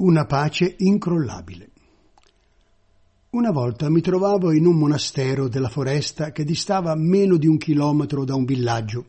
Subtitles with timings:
[0.00, 1.70] Una pace incrollabile.
[3.30, 8.24] Una volta mi trovavo in un monastero della foresta che distava meno di un chilometro
[8.24, 9.06] da un villaggio.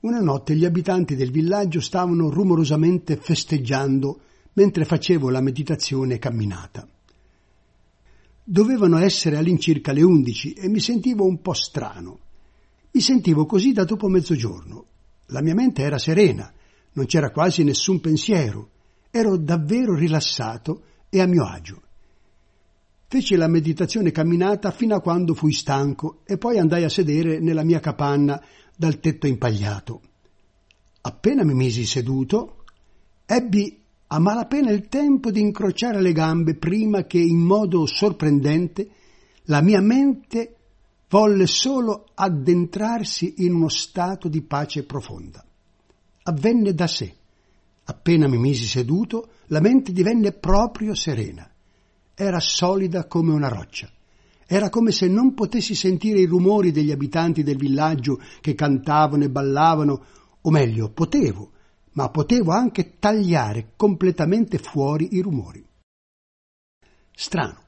[0.00, 4.20] Una notte gli abitanti del villaggio stavano rumorosamente festeggiando
[4.54, 6.88] mentre facevo la meditazione camminata.
[8.44, 12.18] Dovevano essere all'incirca le undici e mi sentivo un po' strano.
[12.92, 14.86] Mi sentivo così da dopo mezzogiorno.
[15.26, 16.50] La mia mente era serena,
[16.92, 18.70] non c'era quasi nessun pensiero
[19.12, 21.82] ero davvero rilassato e a mio agio.
[23.06, 27.62] Feci la meditazione camminata fino a quando fui stanco e poi andai a sedere nella
[27.62, 28.42] mia capanna
[28.74, 30.00] dal tetto impagliato.
[31.02, 32.64] Appena mi misi seduto,
[33.26, 38.88] ebbi a malapena il tempo di incrociare le gambe prima che in modo sorprendente
[39.44, 40.56] la mia mente
[41.10, 45.44] volle solo addentrarsi in uno stato di pace profonda.
[46.22, 47.14] Avvenne da sé.
[47.84, 51.50] Appena mi misi seduto, la mente divenne proprio serena.
[52.14, 53.90] Era solida come una roccia.
[54.46, 59.30] Era come se non potessi sentire i rumori degli abitanti del villaggio che cantavano e
[59.30, 60.04] ballavano,
[60.42, 61.52] o meglio, potevo,
[61.92, 65.64] ma potevo anche tagliare completamente fuori i rumori.
[67.14, 67.60] Strano.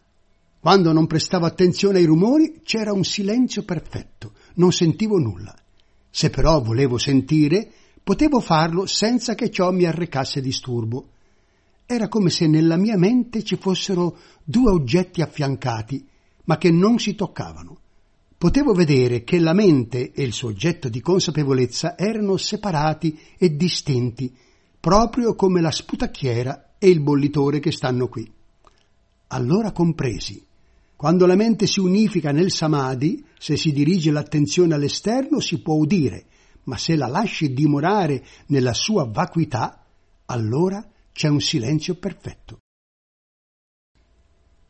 [0.61, 5.55] Quando non prestavo attenzione ai rumori c'era un silenzio perfetto, non sentivo nulla.
[6.09, 7.71] Se però volevo sentire,
[8.05, 11.09] potevo farlo senza che ciò mi arrecasse disturbo.
[11.87, 16.07] Era come se nella mia mente ci fossero due oggetti affiancati,
[16.45, 17.79] ma che non si toccavano.
[18.37, 24.31] Potevo vedere che la mente e il suo oggetto di consapevolezza erano separati e distinti,
[24.79, 28.31] proprio come la sputacchiera e il bollitore che stanno qui.
[29.29, 30.45] Allora compresi.
[30.95, 36.27] Quando la mente si unifica nel samadhi, se si dirige l'attenzione all'esterno, si può udire,
[36.65, 39.85] ma se la lasci dimorare nella sua vacuità,
[40.27, 42.59] allora c'è un silenzio perfetto.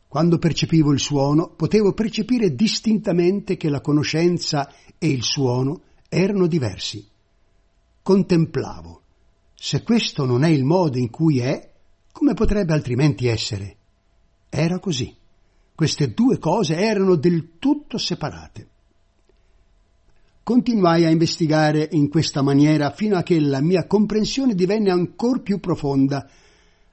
[0.07, 7.05] Quando percepivo il suono, potevo percepire distintamente che la conoscenza e il suono erano diversi.
[8.01, 9.01] Contemplavo.
[9.53, 11.73] Se questo non è il modo in cui è,
[12.11, 13.77] come potrebbe altrimenti essere?
[14.47, 15.13] Era così.
[15.73, 18.69] Queste due cose erano del tutto separate.
[20.45, 25.59] Continuai a investigare in questa maniera fino a che la mia comprensione divenne ancora più
[25.59, 26.29] profonda.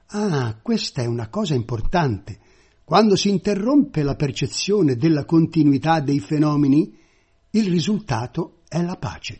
[0.07, 2.39] Ah, questa è una cosa importante.
[2.83, 6.97] Quando si interrompe la percezione della continuità dei fenomeni,
[7.51, 9.39] il risultato è la pace.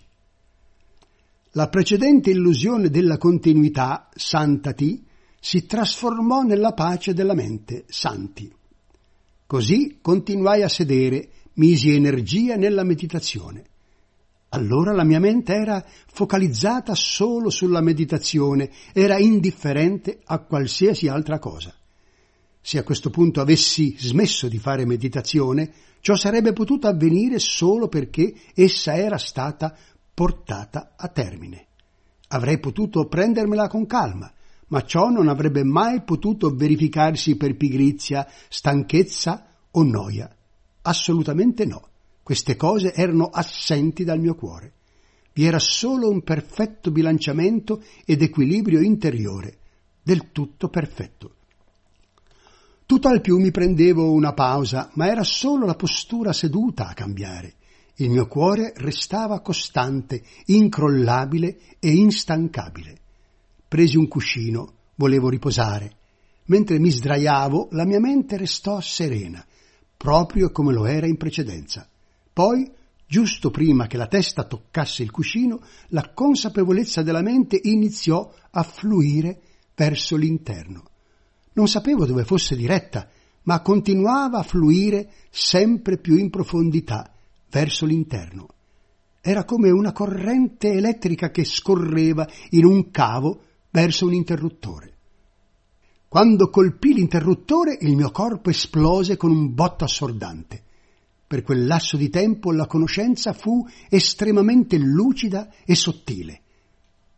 [1.53, 5.03] La precedente illusione della continuità, santati,
[5.39, 8.53] si trasformò nella pace della mente, santi.
[9.47, 13.71] Così continuai a sedere, misi energia nella meditazione.
[14.53, 21.73] Allora la mia mente era focalizzata solo sulla meditazione, era indifferente a qualsiasi altra cosa.
[22.61, 28.31] Se a questo punto avessi smesso di fare meditazione, ciò sarebbe potuto avvenire solo perché
[28.53, 29.75] essa era stata
[30.13, 31.67] portata a termine.
[32.27, 34.31] Avrei potuto prendermela con calma,
[34.67, 40.29] ma ciò non avrebbe mai potuto verificarsi per pigrizia, stanchezza o noia.
[40.83, 41.87] Assolutamente no.
[42.23, 44.71] Queste cose erano assenti dal mio cuore.
[45.33, 49.57] Vi era solo un perfetto bilanciamento ed equilibrio interiore,
[50.01, 51.35] del tutto perfetto.
[52.85, 57.55] Tutt'al più mi prendevo una pausa, ma era solo la postura seduta a cambiare.
[57.95, 62.97] Il mio cuore restava costante, incrollabile e instancabile.
[63.67, 65.97] Presi un cuscino, volevo riposare.
[66.45, 69.45] Mentre mi sdraiavo, la mia mente restò serena,
[69.97, 71.87] proprio come lo era in precedenza.
[72.33, 72.67] Poi,
[73.05, 79.39] giusto prima che la testa toccasse il cuscino, la consapevolezza della mente iniziò a fluire
[79.75, 80.83] verso l'interno.
[81.53, 83.07] Non sapevo dove fosse diretta,
[83.43, 87.13] ma continuava a fluire sempre più in profondità
[87.51, 88.47] verso l'interno.
[89.21, 94.91] Era come una corrente elettrica che scorreva in un cavo verso un interruttore.
[96.07, 100.63] Quando colpì l'interruttore il mio corpo esplose con un botto assordante.
[101.33, 106.41] Per quel lasso di tempo la conoscenza fu estremamente lucida e sottile.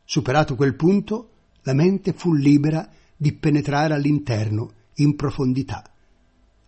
[0.06, 1.32] Superato quel punto,
[1.64, 5.84] la mente fu libera di penetrare all'interno, in profondità.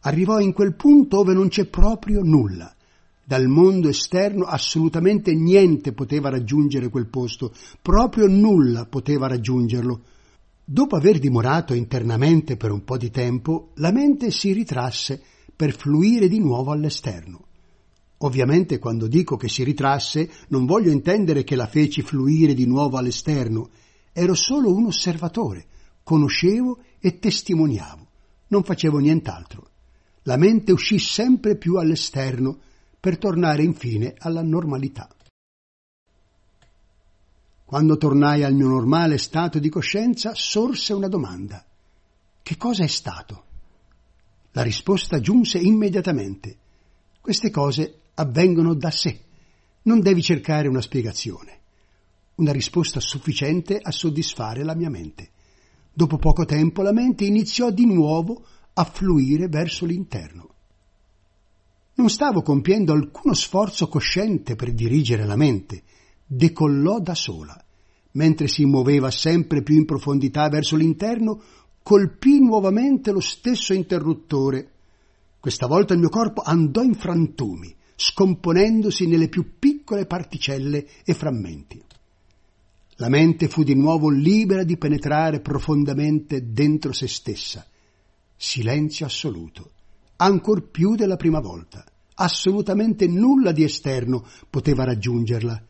[0.01, 2.75] Arrivò in quel punto dove non c'è proprio nulla.
[3.23, 10.01] Dal mondo esterno assolutamente niente poteva raggiungere quel posto, proprio nulla poteva raggiungerlo.
[10.65, 15.21] Dopo aver dimorato internamente per un po' di tempo, la mente si ritrasse
[15.57, 17.45] per fluire di nuovo all'esterno.
[18.19, 22.97] Ovviamente quando dico che si ritrasse non voglio intendere che la feci fluire di nuovo
[22.97, 23.69] all'esterno,
[24.13, 25.65] ero solo un osservatore,
[26.03, 28.07] conoscevo e testimoniavo.
[28.49, 29.69] Non facevo nient'altro.
[30.23, 32.59] La mente uscì sempre più all'esterno
[32.99, 35.09] per tornare infine alla normalità.
[37.65, 41.65] Quando tornai al mio normale stato di coscienza, sorse una domanda.
[42.41, 43.46] Che cosa è stato?
[44.57, 46.57] La risposta giunse immediatamente.
[47.21, 49.19] Queste cose avvengono da sé.
[49.83, 51.59] Non devi cercare una spiegazione.
[52.37, 55.29] Una risposta sufficiente a soddisfare la mia mente.
[55.93, 58.43] Dopo poco tempo la mente iniziò di nuovo
[58.73, 60.49] a fluire verso l'interno.
[61.93, 65.83] Non stavo compiendo alcuno sforzo cosciente per dirigere la mente,
[66.25, 67.63] decollò da sola.
[68.13, 71.43] Mentre si muoveva sempre più in profondità verso l'interno,
[71.87, 74.71] colpì nuovamente lo stesso interruttore.
[75.39, 81.81] Questa volta il mio corpo andò in frantumi, scomponendosi nelle più piccole particelle e frammenti.
[82.95, 87.65] La mente fu di nuovo libera di penetrare profondamente dentro se stessa.
[88.35, 89.71] Silenzio assoluto,
[90.17, 91.85] ancor più della prima volta.
[92.15, 95.63] Assolutamente nulla di esterno poteva raggiungerla.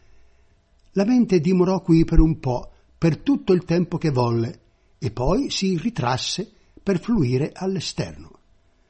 [0.94, 4.62] La mente dimorò qui per un po', per tutto il tempo che volle,
[5.00, 6.50] e poi si ritrasse
[6.82, 8.32] per fluire all'esterno.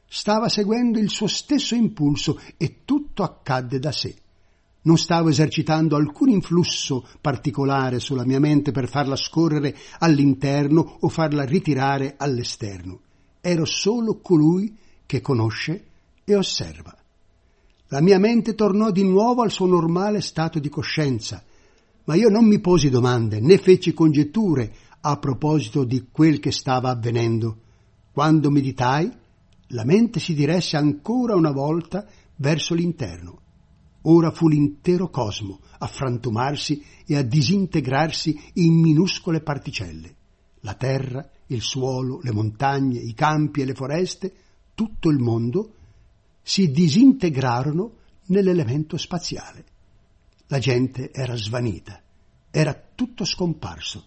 [0.07, 4.15] Stava seguendo il suo stesso impulso e tutto accadde da sé.
[4.83, 11.43] Non stavo esercitando alcun influsso particolare sulla mia mente per farla scorrere all'interno o farla
[11.43, 13.01] ritirare all'esterno.
[13.41, 15.85] Ero solo colui che conosce
[16.23, 16.95] e osserva.
[17.89, 21.43] La mia mente tornò di nuovo al suo normale stato di coscienza,
[22.05, 26.89] ma io non mi posi domande né feci congetture a proposito di quel che stava
[26.89, 27.61] avvenendo.
[28.11, 29.11] Quando meditai,
[29.71, 32.05] la mente si diresse ancora una volta
[32.37, 33.41] verso l'interno.
[34.03, 40.15] Ora fu l'intero cosmo a frantumarsi e a disintegrarsi in minuscole particelle.
[40.61, 44.33] La terra, il suolo, le montagne, i campi e le foreste,
[44.73, 45.73] tutto il mondo,
[46.41, 47.95] si disintegrarono
[48.27, 49.65] nell'elemento spaziale.
[50.47, 52.01] La gente era svanita,
[52.49, 54.05] era tutto scomparso.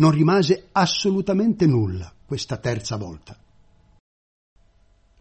[0.00, 3.38] Non rimase assolutamente nulla questa terza volta.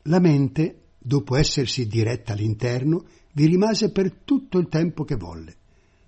[0.04, 3.04] La mente, dopo essersi diretta all'interno,
[3.34, 5.58] vi rimase per tutto il tempo che volle.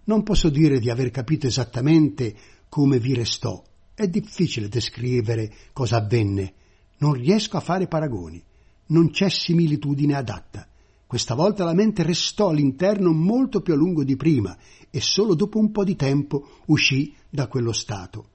[0.06, 2.34] Non posso dire di aver capito esattamente
[2.70, 3.62] come vi restò.
[3.94, 6.54] È difficile descrivere cosa avvenne.
[7.00, 8.42] Non riesco a fare paragoni.
[8.88, 10.66] Non c'è similitudine adatta.
[11.06, 14.58] Questa volta la mente restò all'interno molto più a lungo di prima
[14.90, 18.30] e solo dopo un po' di tempo uscì da quello stato.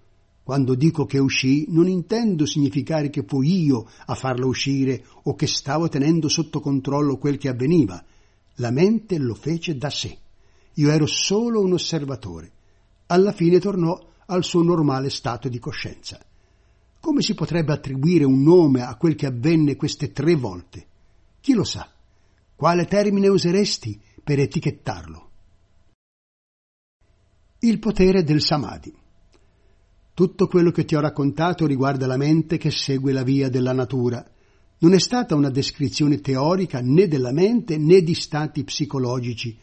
[0.47, 5.49] Quando dico che uscì non intendo significare che fui io a farlo uscire o che
[5.49, 8.01] stavo tenendo sotto controllo quel che avveniva.
[8.59, 10.17] La mente lo fece da sé.
[10.75, 12.53] Io ero solo un osservatore.
[13.07, 16.25] Alla fine tornò al suo normale stato di coscienza.
[17.01, 20.87] Come si potrebbe attribuire un nome a quel che avvenne queste tre volte?
[21.41, 21.91] Chi lo sa?
[22.55, 25.31] Quale termine useresti per etichettarlo?
[27.59, 28.97] Il potere del samadhi.
[30.17, 34.27] Tutto quello che ti ho raccontato riguarda la mente che segue la via della natura.
[34.79, 39.55] Non è stata una descrizione teorica né della mente né di stati psicologici.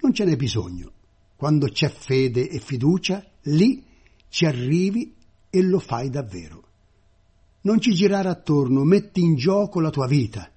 [0.00, 0.90] Non ce n'è bisogno.
[1.36, 3.84] Quando c'è fede e fiducia, lì
[4.28, 5.14] ci arrivi
[5.48, 6.64] e lo fai davvero.
[7.60, 10.50] Non ci girare attorno, metti in gioco la tua vita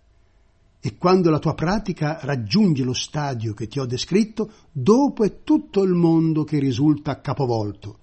[0.80, 5.84] e quando la tua pratica raggiunge lo stadio che ti ho descritto, dopo è tutto
[5.84, 8.00] il mondo che risulta capovolto.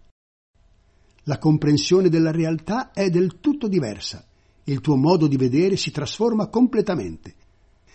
[1.25, 4.25] La comprensione della realtà è del tutto diversa.
[4.65, 7.35] Il tuo modo di vedere si trasforma completamente.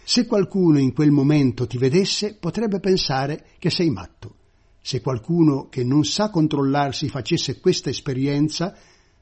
[0.03, 4.35] Se qualcuno in quel momento ti vedesse, potrebbe pensare che sei matto.
[4.81, 8.75] Se qualcuno che non sa controllarsi facesse questa esperienza,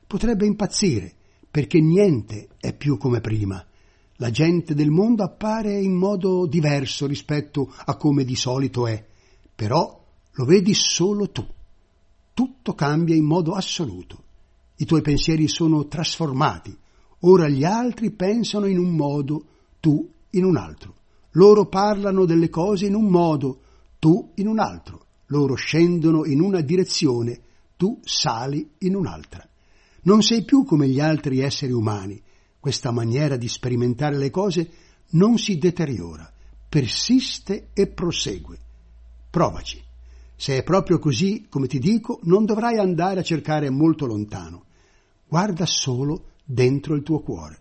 [0.06, 1.14] potrebbe impazzire,
[1.50, 3.66] perché niente è più come prima
[4.18, 9.04] la gente del mondo appare in modo diverso rispetto a come di solito è,
[9.54, 11.46] però lo vedi solo tu.
[12.34, 14.24] Tutto cambia in modo assoluto.
[14.78, 16.76] I tuoi pensieri sono trasformati.
[17.22, 19.46] Ora gli altri pensano in un modo,
[19.80, 20.96] tu in un altro.
[21.32, 23.60] Loro parlano delle cose in un modo,
[24.00, 25.06] tu in un altro.
[25.28, 27.40] Loro scendono in una direzione,
[27.78, 29.48] tu sali in un'altra.
[30.04, 32.22] Non sei più come gli altri esseri umani,
[32.60, 34.70] questa maniera di sperimentare le cose
[35.12, 36.32] non si deteriora,
[36.68, 38.58] persiste e prosegue.
[39.30, 39.82] Provaci.
[40.44, 44.66] Se è proprio così, come ti dico, non dovrai andare a cercare molto lontano.
[45.26, 47.60] Guarda solo dentro il tuo cuore.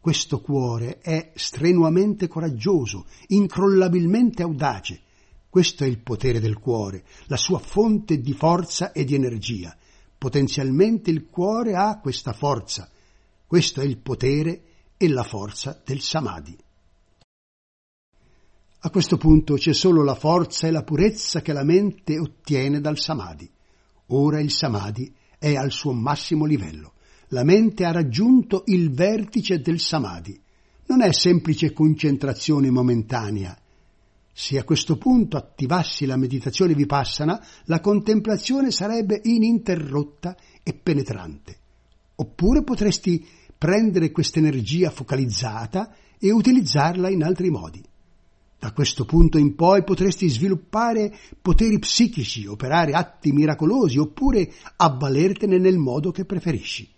[0.00, 5.02] Questo cuore è strenuamente coraggioso, incrollabilmente audace.
[5.50, 9.76] Questo è il potere del cuore, la sua fonte di forza e di energia.
[10.16, 12.88] Potenzialmente il cuore ha questa forza.
[13.46, 14.62] Questo è il potere
[14.96, 16.56] e la forza del samadhi.
[18.84, 22.98] A questo punto c'è solo la forza e la purezza che la mente ottiene dal
[22.98, 23.48] samadhi.
[24.06, 26.94] Ora il samadhi è al suo massimo livello.
[27.28, 30.36] La mente ha raggiunto il vertice del samadhi.
[30.86, 33.56] Non è semplice concentrazione momentanea.
[34.32, 41.56] Se a questo punto attivassi la meditazione vipassana, la contemplazione sarebbe ininterrotta e penetrante.
[42.16, 43.24] Oppure potresti
[43.56, 47.90] prendere questa energia focalizzata e utilizzarla in altri modi.
[48.62, 55.78] Da questo punto in poi potresti sviluppare poteri psichici, operare atti miracolosi oppure avvalertene nel
[55.78, 56.88] modo che preferisci.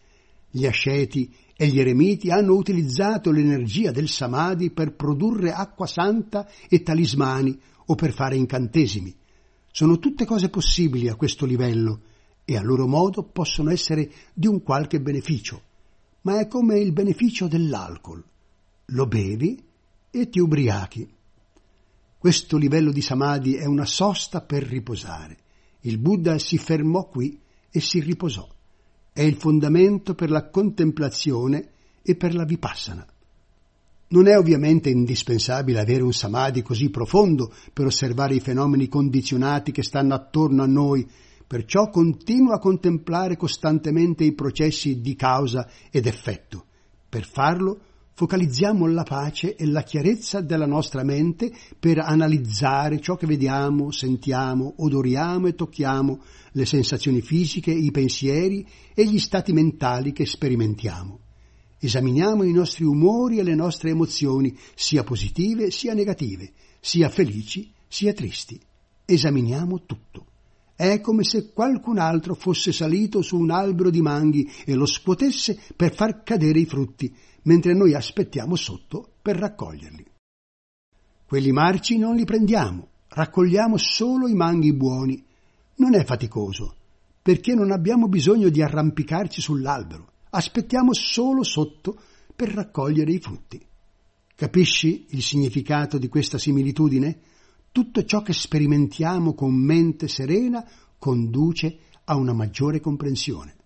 [0.51, 6.83] Gli asceti e gli eremiti hanno utilizzato l'energia del samadhi per produrre acqua santa e
[6.83, 9.17] talismani o per fare incantesimi.
[9.71, 12.03] Sono tutte cose possibili a questo livello
[12.45, 15.63] e a loro modo possono essere di un qualche beneficio,
[16.25, 18.23] ma è come il beneficio dell'alcol.
[18.89, 19.65] Lo bevi
[20.11, 21.23] e ti ubriachi.
[22.25, 25.37] Questo livello di samadhi è una sosta per riposare.
[25.81, 27.39] Il Buddha si fermò qui
[27.71, 28.49] e si riposò.
[29.13, 33.07] È il fondamento per la contemplazione e per la vipassana.
[34.09, 39.83] Non è ovviamente indispensabile avere un samadhi così profondo per osservare i fenomeni condizionati che
[39.83, 41.07] stanno attorno a noi,
[41.47, 46.65] perciò continua a contemplare costantemente i processi di causa ed effetto.
[47.07, 47.81] Per farlo
[48.15, 54.75] focalizziamo la pace e la chiarezza della nostra mente per analizzare ciò che vediamo, sentiamo,
[54.79, 56.21] odoriamo e tocchiamo,
[56.53, 61.19] le sensazioni fisiche, i pensieri e gli stati mentali che sperimentiamo.
[61.81, 68.13] Esaminiamo i nostri umori e le nostre emozioni, sia positive sia negative, sia felici sia
[68.13, 68.59] tristi.
[69.05, 70.27] Esaminiamo tutto.
[70.77, 75.57] È come se qualcun altro fosse salito su un albero di manghi e lo scuotesse
[75.77, 77.15] per far cadere i frutti,
[77.45, 80.05] mentre noi aspettiamo sotto per raccoglierli.
[81.27, 85.25] Quelli marci non li prendiamo, raccogliamo solo i manghi buoni.
[85.77, 86.77] Non è faticoso,
[87.23, 91.99] perché non abbiamo bisogno di arrampicarci sull'albero, aspettiamo solo sotto
[92.35, 93.65] per raccogliere i frutti.
[94.37, 97.19] Capisci il significato di questa similitudine?
[97.73, 100.65] Tutto ciò che sperimentiamo con mente serena
[100.99, 103.57] conduce a una maggiore comprensione.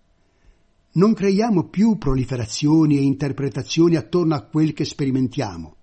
[0.91, 5.75] Non creiamo più proliferazioni e interpretazioni attorno a quel che sperimentiamo.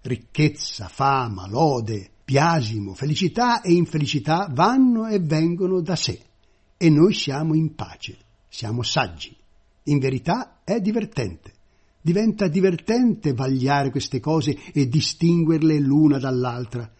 [0.00, 6.20] Ricchezza, fama, lode, biasimo, felicità e infelicità vanno e vengono da sé
[6.78, 8.16] e noi siamo in pace,
[8.48, 9.36] siamo saggi.
[9.84, 11.52] In verità è divertente.
[12.00, 16.90] Diventa divertente vagliare queste cose e distinguerle l'una dall'altra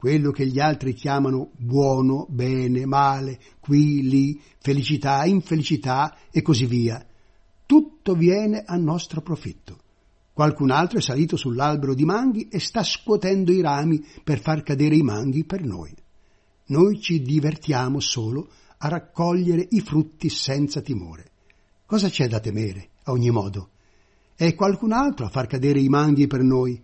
[0.00, 7.04] quello che gli altri chiamano buono, bene, male, qui, lì, felicità, infelicità e così via.
[7.66, 9.78] Tutto viene a nostro profitto.
[10.32, 14.96] Qualcun altro è salito sull'albero di manghi e sta scuotendo i rami per far cadere
[14.96, 15.94] i manghi per noi.
[16.68, 21.30] Noi ci divertiamo solo a raccogliere i frutti senza timore.
[21.84, 23.72] Cosa c'è da temere, a ogni modo?
[24.34, 26.82] È qualcun altro a far cadere i manghi per noi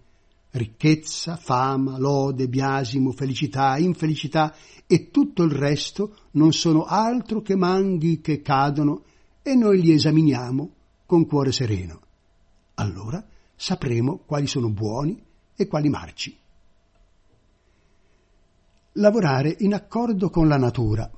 [0.56, 4.54] ricchezza, fama, lode, biasimo, felicità, infelicità
[4.86, 9.04] e tutto il resto non sono altro che manghi che cadono
[9.42, 10.70] e noi li esaminiamo
[11.06, 12.00] con cuore sereno.
[12.75, 15.22] Allora sapremo quali sono buoni
[15.54, 16.36] e quali marci.
[18.92, 21.10] Lavorare in accordo con la natura.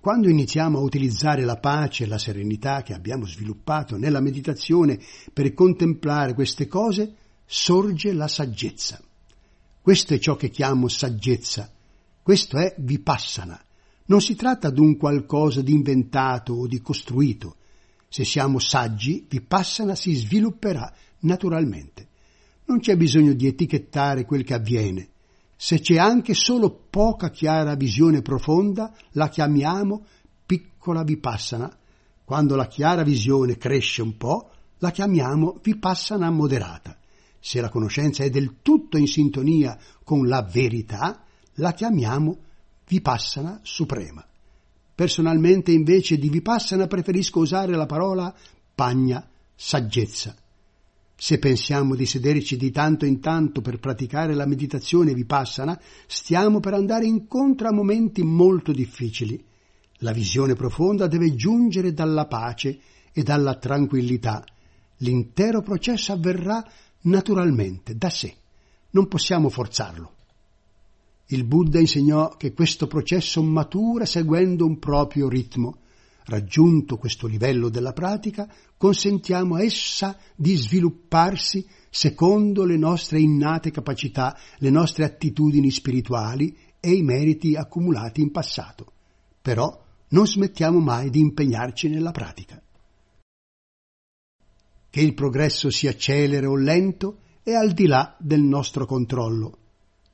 [0.00, 5.00] Quando iniziamo a utilizzare la pace e la serenità che abbiamo sviluppato nella meditazione
[5.32, 9.00] per contemplare queste cose, sorge la saggezza.
[9.80, 11.70] Questo è ciò che chiamo saggezza.
[12.22, 13.62] Questo è vipassana.
[14.06, 17.56] Non si tratta di un qualcosa di inventato o di costruito.
[18.08, 22.08] Se siamo saggi, vipassana si svilupperà naturalmente.
[22.66, 25.08] Non c'è bisogno di etichettare quel che avviene.
[25.56, 30.04] Se c'è anche solo poca chiara visione profonda, la chiamiamo
[30.46, 31.74] piccola vipassana.
[32.24, 36.98] Quando la chiara visione cresce un po', la chiamiamo vipassana moderata.
[37.46, 42.38] Se la conoscenza è del tutto in sintonia con la verità, la chiamiamo
[42.88, 44.26] vipassana suprema.
[44.94, 48.34] Personalmente invece di vipassana preferisco usare la parola
[48.74, 50.34] pagna, saggezza.
[51.14, 56.72] Se pensiamo di sederci di tanto in tanto per praticare la meditazione vipassana, stiamo per
[56.72, 59.44] andare incontro a momenti molto difficili.
[59.98, 62.80] La visione profonda deve giungere dalla pace
[63.12, 64.42] e dalla tranquillità.
[64.98, 66.64] L'intero processo avverrà
[67.04, 68.34] naturalmente, da sé.
[68.90, 70.12] Non possiamo forzarlo.
[71.28, 75.78] Il Buddha insegnò che questo processo matura seguendo un proprio ritmo.
[76.26, 84.36] Raggiunto questo livello della pratica, consentiamo a essa di svilupparsi secondo le nostre innate capacità,
[84.58, 88.92] le nostre attitudini spirituali e i meriti accumulati in passato.
[89.40, 92.62] Però non smettiamo mai di impegnarci nella pratica.
[94.94, 99.58] Che il progresso sia celere o lento è al di là del nostro controllo.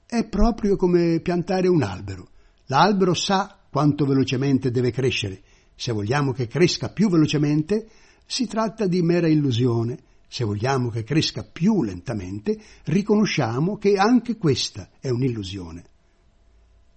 [0.06, 2.28] È proprio come piantare un albero.
[2.68, 5.42] L'albero sa quanto velocemente deve crescere.
[5.74, 7.90] Se vogliamo che cresca più velocemente,
[8.24, 9.98] si tratta di mera illusione.
[10.28, 15.84] Se vogliamo che cresca più lentamente, riconosciamo che anche questa è un'illusione.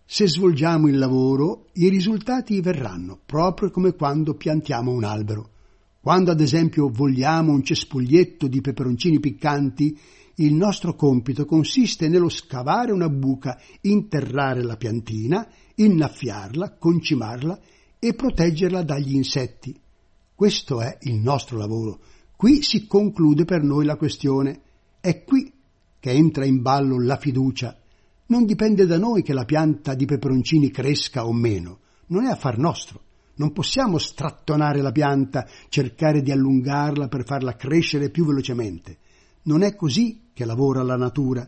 [0.06, 5.50] Se svolgiamo il lavoro, i risultati verranno, proprio come quando piantiamo un albero.
[6.04, 9.98] Quando ad esempio vogliamo un cespuglietto di peperoncini piccanti,
[10.36, 17.58] il nostro compito consiste nello scavare una buca, interrare la piantina, innaffiarla, concimarla
[18.00, 19.74] e proteggerla dagli insetti.
[20.36, 22.02] Questo è il nostro lavoro.
[22.36, 24.60] Qui si conclude per noi la questione.
[25.00, 25.54] È qui
[26.02, 27.80] che entra in ballo la fiducia.
[28.26, 31.80] Non dipende da noi che la pianta di peperoncini cresca o meno.
[32.08, 33.04] Non è affar nostro.
[33.36, 38.98] Non possiamo strattonare la pianta, cercare di allungarla per farla crescere più velocemente.
[39.44, 41.48] Non è così che lavora la natura.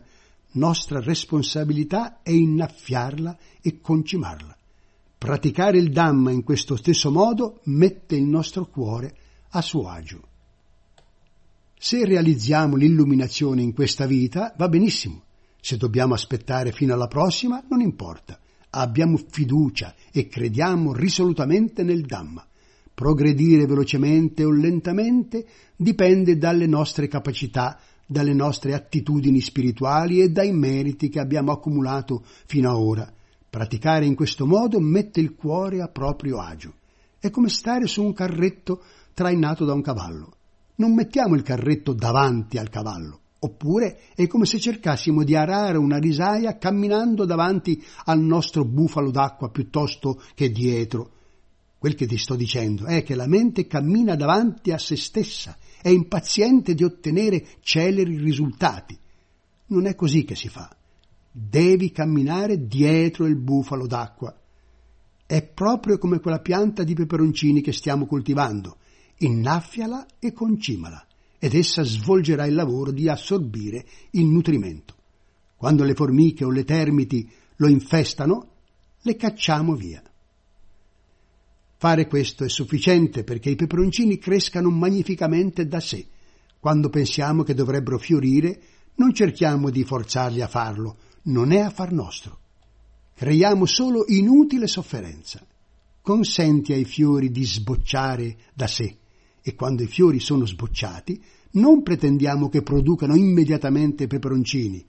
[0.52, 4.56] Nostra responsabilità è innaffiarla e concimarla.
[5.18, 9.16] Praticare il Dhamma in questo stesso modo mette il nostro cuore
[9.50, 10.22] a suo agio.
[11.78, 15.22] Se realizziamo l'illuminazione in questa vita, va benissimo.
[15.60, 18.38] Se dobbiamo aspettare fino alla prossima, non importa.
[18.78, 22.46] Abbiamo fiducia e crediamo risolutamente nel Dhamma.
[22.92, 31.08] Progredire velocemente o lentamente dipende dalle nostre capacità, dalle nostre attitudini spirituali e dai meriti
[31.08, 33.12] che abbiamo accumulato fino ad ora.
[33.48, 36.74] Praticare in questo modo mette il cuore a proprio agio.
[37.18, 38.82] È come stare su un carretto
[39.14, 40.32] trainato da un cavallo.
[40.76, 45.98] Non mettiamo il carretto davanti al cavallo, oppure è come se cercassimo di arare una
[45.98, 51.12] risaia camminando davanti al nostro bufalo d'acqua piuttosto che dietro.
[51.78, 55.88] Quel che ti sto dicendo è che la mente cammina davanti a se stessa, è
[55.88, 58.98] impaziente di ottenere celeri risultati.
[59.66, 60.74] Non è così che si fa
[61.38, 64.34] devi camminare dietro il bufalo d'acqua.
[65.26, 68.78] È proprio come quella pianta di peperoncini che stiamo coltivando.
[69.18, 71.05] Innaffiala e concimala,
[71.38, 74.94] ed essa svolgerà il lavoro di assorbire il nutrimento.
[75.56, 78.48] Quando le formiche o le termiti lo infestano,
[79.02, 80.02] le cacciamo via.
[81.78, 86.06] Fare questo è sufficiente perché i peperoncini crescano magnificamente da sé.
[86.58, 88.60] Quando pensiamo che dovrebbero fiorire,
[88.96, 92.38] non cerchiamo di forzarli a farlo, non è affar nostro.
[93.14, 95.46] Creiamo solo inutile sofferenza.
[96.00, 98.96] Consenti ai fiori di sbocciare da sé
[99.48, 104.84] e quando i fiori sono sbocciati non pretendiamo che producano immediatamente peperoncini.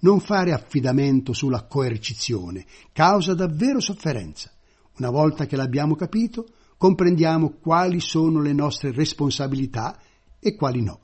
[0.00, 4.50] Non fare affidamento sulla coercizione causa davvero sofferenza.
[4.98, 9.96] Una volta che l'abbiamo capito, comprendiamo quali sono le nostre responsabilità
[10.40, 10.98] e quali no.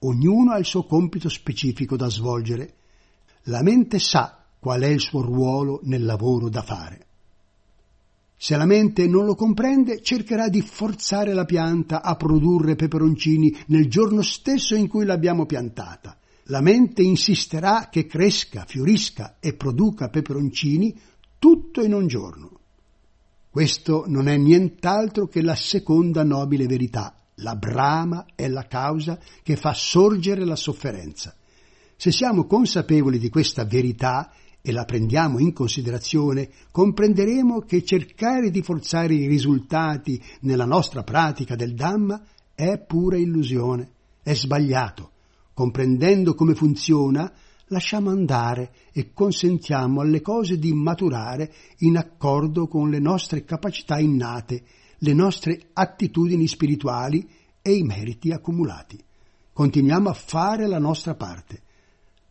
[0.00, 2.74] Ognuno ha il suo compito specifico da svolgere
[3.44, 7.09] la mente sa qual è il suo ruolo nel lavoro da fare.
[8.42, 13.86] Se la mente non lo comprende, cercherà di forzare la pianta a produrre peperoncini nel
[13.86, 16.16] giorno stesso in cui l'abbiamo piantata.
[16.44, 20.98] La mente insisterà che cresca, fiorisca e produca peperoncini
[21.38, 22.60] tutto in un giorno.
[23.50, 27.14] Questo non è nient'altro che la seconda nobile verità.
[27.42, 31.36] La brama è la causa che fa sorgere la sofferenza.
[31.94, 38.62] Se siamo consapevoli di questa verità e la prendiamo in considerazione, comprenderemo che cercare di
[38.62, 42.22] forzare i risultati nella nostra pratica del Dhamma
[42.54, 43.90] è pura illusione,
[44.22, 45.12] è sbagliato.
[45.54, 47.32] Comprendendo come funziona,
[47.66, 54.62] lasciamo andare e consentiamo alle cose di maturare in accordo con le nostre capacità innate,
[54.98, 57.26] le nostre attitudini spirituali
[57.62, 59.02] e i meriti accumulati.
[59.52, 61.62] Continuiamo a fare la nostra parte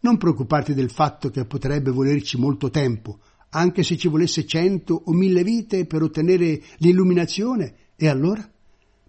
[0.02, 5.12] non preoccuparti del fatto che potrebbe volerci molto tempo, anche se ci volesse cento o
[5.12, 8.48] mille vite per ottenere l'illuminazione, e allora?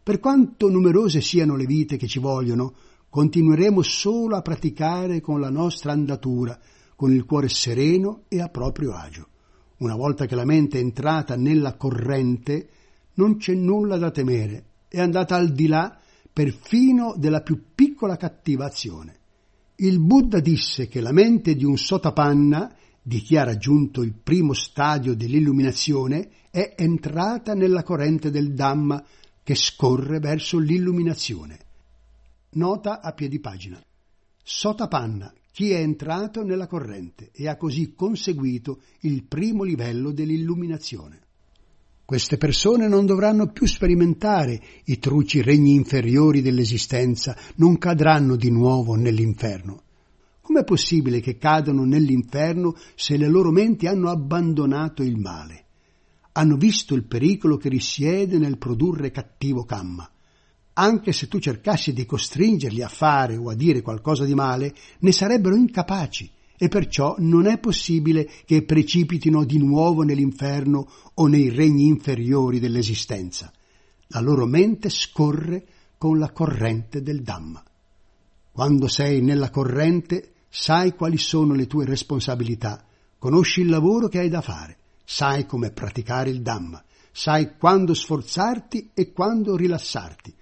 [0.02, 2.74] Per quanto numerose siano le vite che ci vogliono,
[3.08, 6.58] continueremo solo a praticare con la nostra andatura,
[6.96, 9.28] con il cuore sereno e a proprio agio.
[9.78, 12.68] Una volta che la mente è entrata nella corrente,
[13.14, 15.98] non c'è nulla da temere, è andata al di là
[16.32, 19.19] perfino della più piccola cattiva azione.
[19.82, 24.52] Il Buddha disse che la mente di un sotapanna, di chi ha raggiunto il primo
[24.52, 29.02] stadio dell'illuminazione, è entrata nella corrente del Dhamma,
[29.42, 31.58] che scorre verso l'illuminazione.
[32.50, 33.82] Nota a piedi pagina.
[34.42, 41.20] Sotapanna, chi è entrato nella corrente e ha così conseguito il primo livello dell'illuminazione.
[42.10, 48.96] Queste persone non dovranno più sperimentare i truci regni inferiori dell'esistenza, non cadranno di nuovo
[48.96, 49.82] nell'inferno.
[50.40, 55.66] Com'è possibile che cadano nell'inferno se le loro menti hanno abbandonato il male?
[56.32, 60.10] Hanno visto il pericolo che risiede nel produrre cattivo kamma.
[60.72, 65.12] Anche se tu cercassi di costringerli a fare o a dire qualcosa di male, ne
[65.12, 66.28] sarebbero incapaci
[66.62, 73.50] e perciò non è possibile che precipitino di nuovo nell'inferno o nei regni inferiori dell'esistenza.
[74.08, 75.64] La loro mente scorre
[75.96, 77.64] con la corrente del Dhamma.
[78.52, 82.84] Quando sei nella corrente, sai quali sono le tue responsabilità,
[83.16, 88.90] conosci il lavoro che hai da fare, sai come praticare il Dhamma, sai quando sforzarti
[88.92, 90.34] e quando rilassarti,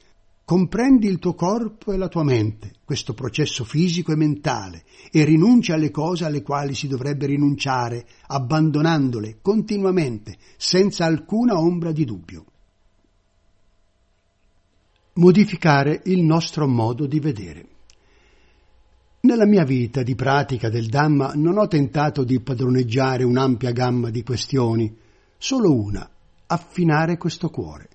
[0.49, 5.75] Comprendi il tuo corpo e la tua mente, questo processo fisico e mentale, e rinuncia
[5.75, 12.45] alle cose alle quali si dovrebbe rinunciare, abbandonandole continuamente, senza alcuna ombra di dubbio.
[15.17, 17.69] Modificare il nostro modo di vedere.
[19.21, 24.23] Nella mia vita di pratica del Dhamma non ho tentato di padroneggiare un'ampia gamma di
[24.23, 24.97] questioni,
[25.37, 26.09] solo una,
[26.47, 27.91] affinare questo cuore.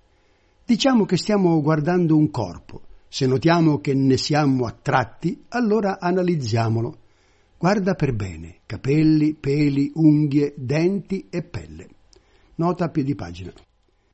[0.66, 2.84] Diciamo che stiamo guardando un corpo.
[3.10, 7.00] Se notiamo che ne siamo attratti, allora analizziamolo.
[7.58, 11.90] Guarda per bene, capelli, peli, unghie, denti e pelle.
[12.56, 13.52] Nota a piedi pagina.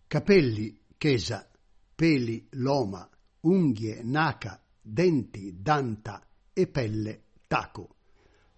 [0.08, 1.48] Capelli, chesa,
[1.94, 3.08] peli, loma,
[3.42, 6.20] unghie, naca, denti, danta
[6.52, 7.90] e pelle, taco.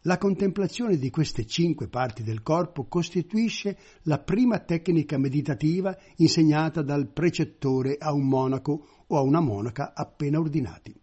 [0.05, 7.07] La contemplazione di queste cinque parti del corpo costituisce la prima tecnica meditativa insegnata dal
[7.07, 10.99] precettore a un monaco o a una monaca appena ordinati.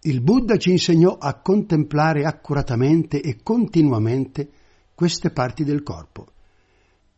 [0.00, 4.50] Il Buddha ci insegnò a contemplare accuratamente e continuamente
[4.94, 6.26] queste parti del corpo.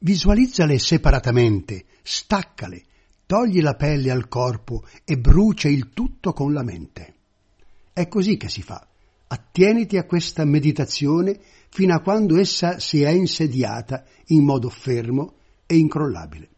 [0.01, 2.85] Visualizzale separatamente, staccale,
[3.25, 7.15] togli la pelle al corpo e brucia il tutto con la mente.
[7.93, 8.87] È così che si fa.
[9.33, 11.39] Attieniti a questa meditazione
[11.69, 15.35] fino a quando essa si è insediata in modo fermo
[15.67, 16.49] e incrollabile.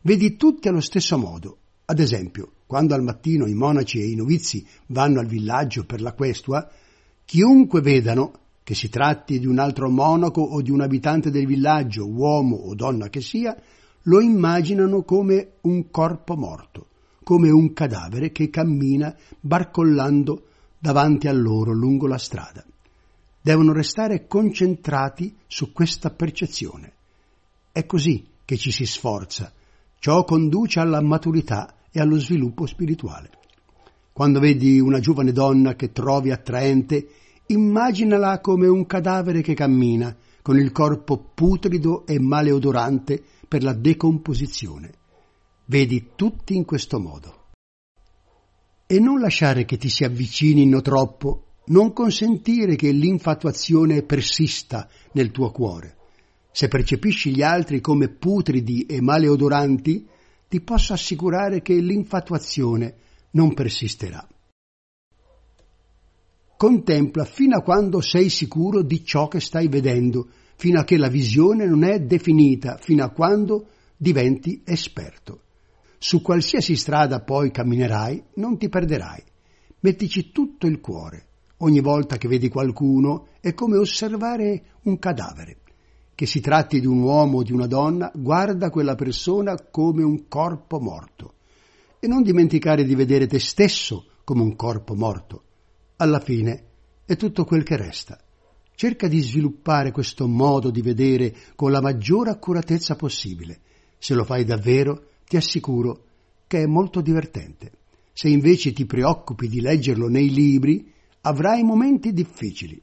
[0.00, 1.58] Vedi tutti allo stesso modo.
[1.84, 6.14] Ad esempio, quando al mattino i monaci e i novizi vanno al villaggio per la
[6.14, 6.66] questua,
[7.22, 12.08] chiunque vedano, che si tratti di un altro monaco o di un abitante del villaggio,
[12.08, 13.54] uomo o donna che sia,
[14.04, 16.86] lo immaginano come un corpo morto,
[17.22, 20.44] come un cadavere che cammina barcollando
[20.78, 22.64] davanti a loro lungo la strada.
[23.40, 26.92] Devono restare concentrati su questa percezione.
[27.72, 29.52] È così che ci si sforza.
[29.98, 33.30] Ciò conduce alla maturità e allo sviluppo spirituale.
[34.12, 37.08] Quando vedi una giovane donna che trovi attraente,
[37.46, 44.92] immaginala come un cadavere che cammina, con il corpo putrido e maleodorante per la decomposizione.
[45.66, 47.35] Vedi tutti in questo modo
[48.86, 55.50] e non lasciare che ti si avvicinino troppo, non consentire che l'infatuazione persista nel tuo
[55.50, 55.96] cuore.
[56.52, 60.06] Se percepisci gli altri come putridi e maleodoranti,
[60.48, 62.94] ti posso assicurare che l'infatuazione
[63.32, 64.26] non persisterà.
[66.56, 71.08] Contempla fino a quando sei sicuro di ciò che stai vedendo, fino a che la
[71.08, 75.42] visione non è definita, fino a quando diventi esperto.
[75.98, 79.22] Su qualsiasi strada poi camminerai, non ti perderai.
[79.80, 81.24] Mettici tutto il cuore.
[81.58, 85.58] Ogni volta che vedi qualcuno è come osservare un cadavere.
[86.14, 90.28] Che si tratti di un uomo o di una donna, guarda quella persona come un
[90.28, 91.34] corpo morto.
[91.98, 95.42] E non dimenticare di vedere te stesso come un corpo morto.
[95.96, 96.64] Alla fine
[97.06, 98.18] è tutto quel che resta.
[98.74, 103.60] Cerca di sviluppare questo modo di vedere con la maggiore accuratezza possibile.
[103.96, 106.04] Se lo fai davvero, ti assicuro
[106.46, 107.72] che è molto divertente.
[108.12, 112.80] Se invece ti preoccupi di leggerlo nei libri, avrai momenti difficili.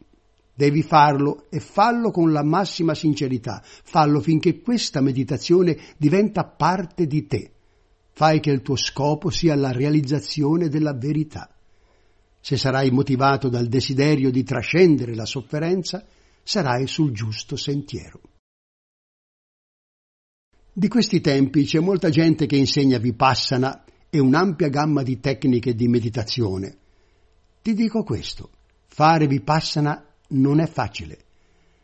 [0.55, 7.25] Devi farlo e fallo con la massima sincerità, fallo finché questa meditazione diventa parte di
[7.25, 7.51] te.
[8.11, 11.49] Fai che il tuo scopo sia la realizzazione della verità.
[12.39, 16.05] Se sarai motivato dal desiderio di trascendere la sofferenza,
[16.43, 18.19] sarai sul giusto sentiero.
[20.75, 25.87] Di questi tempi c'è molta gente che insegna vipassana e un'ampia gamma di tecniche di
[25.87, 26.77] meditazione.
[27.61, 28.49] Ti dico questo,
[28.87, 31.25] fare vipassana non è facile.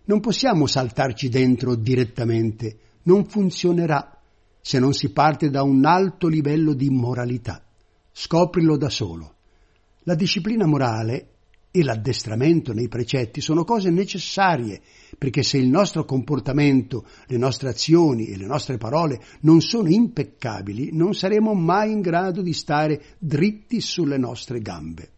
[0.06, 4.18] Non possiamo saltarci dentro direttamente, non funzionerà.
[4.62, 7.64] se non si parte da un alto livello di moralità.
[8.12, 9.36] Scoprilo da solo.
[10.04, 11.38] La disciplina morale
[11.72, 14.82] e l'addestramento nei precetti sono cose necessarie,
[15.18, 20.90] perché se il nostro comportamento, le nostre azioni e le nostre parole non sono impeccabili,
[20.94, 25.10] non saremo mai in grado di stare dritti sulle nostre gambe.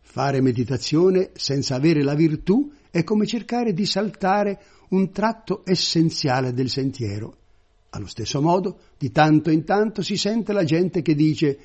[0.00, 6.70] Fare meditazione senza avere la virtù è come cercare di saltare un tratto essenziale del
[6.70, 7.36] sentiero.
[7.90, 11.58] Allo stesso modo, di tanto in tanto si sente la gente che dice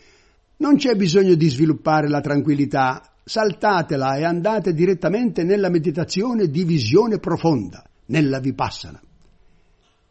[0.57, 7.19] non c'è bisogno di sviluppare la tranquillità, saltatela e andate direttamente nella meditazione di visione
[7.19, 9.01] profonda, nella vipassana.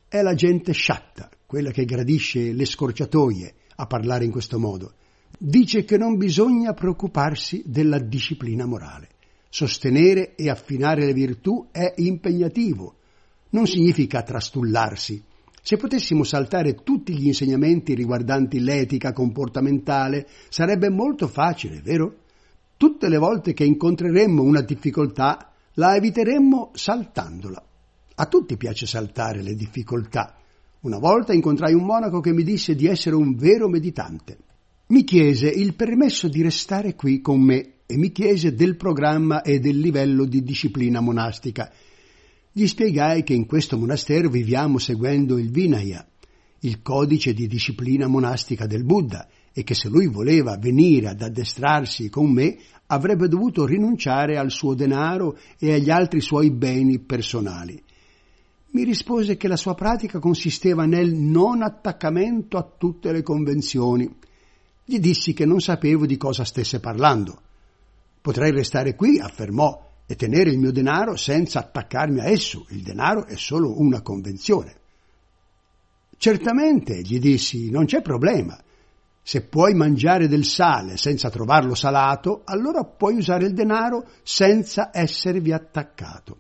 [0.09, 4.95] È la gente sciatta, quella che gradisce le scorciatoie, a parlare in questo modo.
[5.39, 9.09] Dice che non bisogna preoccuparsi della disciplina morale.
[9.49, 12.97] Sostenere e affinare le virtù è impegnativo.
[13.51, 15.23] Non significa trastullarsi.
[15.63, 22.20] Se potessimo saltare tutti gli insegnamenti riguardanti l'etica comportamentale, sarebbe molto facile, vero?
[22.81, 27.63] Tutte le volte che incontreremmo una difficoltà, la eviteremmo saltandola.
[28.15, 30.39] A tutti piace saltare le difficoltà.
[30.81, 34.39] Una volta incontrai un monaco che mi disse di essere un vero meditante.
[34.87, 39.59] Mi chiese il permesso di restare qui con me e mi chiese del programma e
[39.59, 41.71] del livello di disciplina monastica.
[42.51, 46.09] Gli spiegai che in questo monastero viviamo seguendo il Vinaya,
[46.61, 52.09] il codice di disciplina monastica del Buddha, e che se lui voleva venire ad addestrarsi
[52.09, 57.83] con me avrebbe dovuto rinunciare al suo denaro e agli altri suoi beni personali.
[58.73, 64.09] Mi rispose che la sua pratica consisteva nel non attaccamento a tutte le convenzioni.
[64.85, 67.41] Gli dissi che non sapevo di cosa stesse parlando.
[68.21, 72.67] Potrei restare qui, affermò, e tenere il mio denaro senza attaccarmi a esso.
[72.71, 74.77] Il denaro è solo una convenzione.
[76.17, 78.61] Certamente, gli dissi, non c'è problema.
[79.23, 85.53] Se puoi mangiare del sale senza trovarlo salato, allora puoi usare il denaro senza esservi
[85.53, 86.39] attaccato.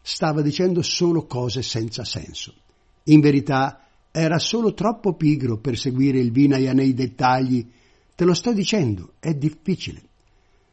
[0.00, 2.54] Stava dicendo solo cose senza senso.
[3.04, 7.66] In verità era solo troppo pigro per seguire il Vinaya nei dettagli.
[8.14, 10.02] Te lo sto dicendo, è difficile.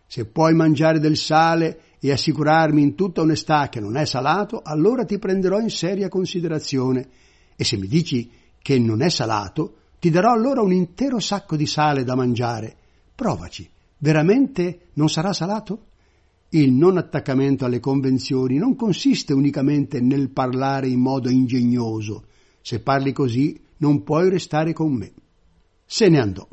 [0.08, 5.04] Se puoi mangiare del sale e assicurarmi in tutta onestà che non è salato, allora
[5.04, 7.08] ti prenderò in seria considerazione.
[7.56, 11.66] E se mi dici che non è salato, ti darò allora un intero sacco di
[11.66, 12.76] sale da mangiare.
[13.16, 13.70] Provaci.
[13.98, 15.88] Veramente non sarà salato?
[16.50, 22.26] Il non attaccamento alle convenzioni non consiste unicamente nel parlare in modo ingegnoso.
[22.62, 25.12] Se parli così non puoi restare con me.
[25.86, 26.48] Se ne andò.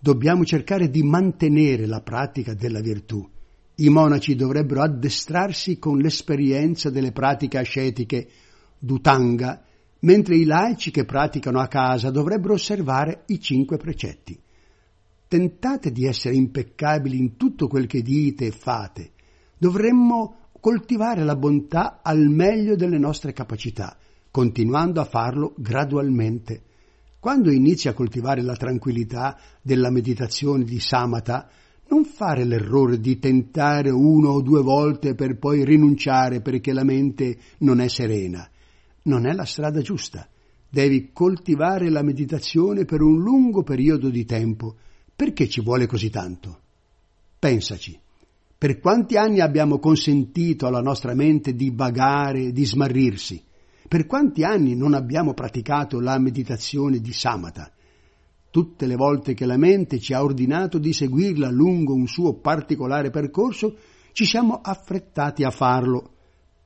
[0.00, 3.26] Dobbiamo cercare di mantenere la pratica della virtù.
[3.76, 8.28] I monaci dovrebbero addestrarsi con l'esperienza delle pratiche ascetiche
[8.78, 9.64] d'Utanga
[10.04, 14.38] mentre i laici che praticano a casa dovrebbero osservare i cinque precetti.
[15.26, 19.12] Tentate di essere impeccabili in tutto quel che dite e fate.
[19.58, 23.96] Dovremmo coltivare la bontà al meglio delle nostre capacità,
[24.30, 26.62] continuando a farlo gradualmente.
[27.18, 31.48] Quando inizi a coltivare la tranquillità della meditazione di Samatha,
[31.88, 37.38] non fare l'errore di tentare uno o due volte per poi rinunciare perché la mente
[37.58, 38.46] non è serena
[39.04, 40.28] non è la strada giusta.
[40.68, 44.74] Devi coltivare la meditazione per un lungo periodo di tempo.
[45.14, 46.58] Perché ci vuole così tanto?
[47.38, 47.98] Pensaci.
[48.56, 53.42] Per quanti anni abbiamo consentito alla nostra mente di vagare, di smarrirsi?
[53.86, 57.70] Per quanti anni non abbiamo praticato la meditazione di Samatha?
[58.50, 63.10] Tutte le volte che la mente ci ha ordinato di seguirla lungo un suo particolare
[63.10, 63.76] percorso,
[64.12, 66.13] ci siamo affrettati a farlo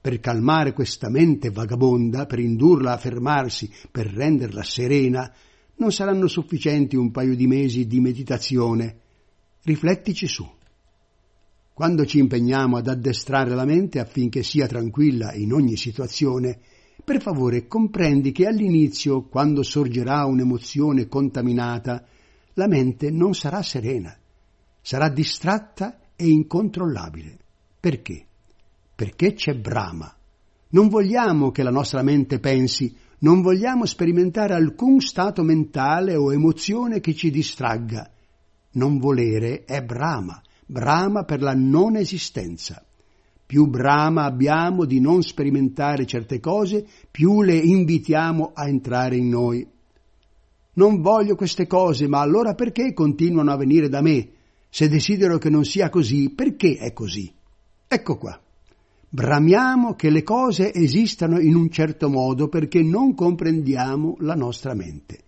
[0.01, 5.33] per calmare questa mente vagabonda, per indurla a fermarsi, per renderla serena,
[5.77, 8.97] non saranno sufficienti un paio di mesi di meditazione.
[9.63, 10.49] Riflettici su.
[11.73, 16.59] Quando ci impegniamo ad addestrare la mente affinché sia tranquilla in ogni situazione,
[17.05, 22.05] per favore comprendi che all'inizio, quando sorgerà un'emozione contaminata,
[22.55, 24.17] la mente non sarà serena,
[24.81, 27.39] sarà distratta e incontrollabile.
[27.79, 28.28] Perché?
[28.99, 30.13] Perché c'è Brahma.
[30.71, 36.99] Non vogliamo che la nostra mente pensi, non vogliamo sperimentare alcun stato mentale o emozione
[36.99, 38.11] che ci distragga.
[38.73, 42.85] Non volere è Brahma, Brahma per la non esistenza.
[43.47, 49.65] Più Brahma abbiamo di non sperimentare certe cose, più le invitiamo a entrare in noi.
[50.73, 54.29] Non voglio queste cose, ma allora perché continuano a venire da me?
[54.69, 57.33] Se desidero che non sia così, perché è così?
[57.87, 58.43] Ecco qua.
[59.11, 65.21] Bramiamo che le cose esistano in un certo modo perché non comprendiamo la nostra mente.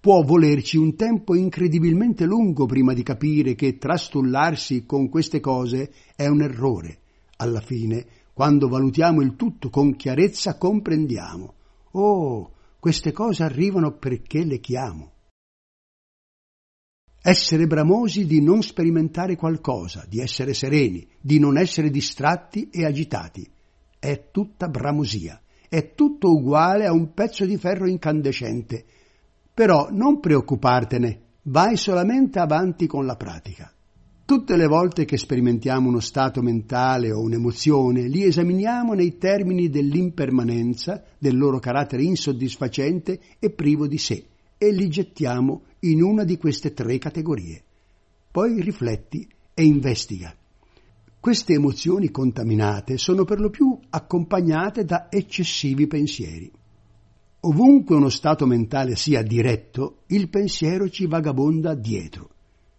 [0.00, 6.26] Può volerci un tempo incredibilmente lungo prima di capire che trastullarsi con queste cose è
[6.26, 7.00] un errore.
[7.36, 11.54] Alla fine, quando valutiamo il tutto con chiarezza, comprendiamo.
[11.90, 15.10] Oh, queste cose arrivano perché le chiamo.
[17.28, 23.44] Essere bramosi di non sperimentare qualcosa, di essere sereni, di non essere distratti e agitati.
[23.98, 28.84] È tutta bramosia, è tutto uguale a un pezzo di ferro incandescente.
[29.52, 33.74] Però non preoccupartene, vai solamente avanti con la pratica.
[34.24, 41.02] Tutte le volte che sperimentiamo uno stato mentale o un'emozione, li esaminiamo nei termini dell'impermanenza,
[41.18, 44.26] del loro carattere insoddisfacente e privo di sé
[44.58, 47.62] e li gettiamo in una di queste tre categorie.
[48.30, 50.34] Poi rifletti e investiga.
[51.18, 56.50] Queste emozioni contaminate sono per lo più accompagnate da eccessivi pensieri.
[57.40, 62.30] Ovunque uno stato mentale sia diretto, il pensiero ci vagabonda dietro.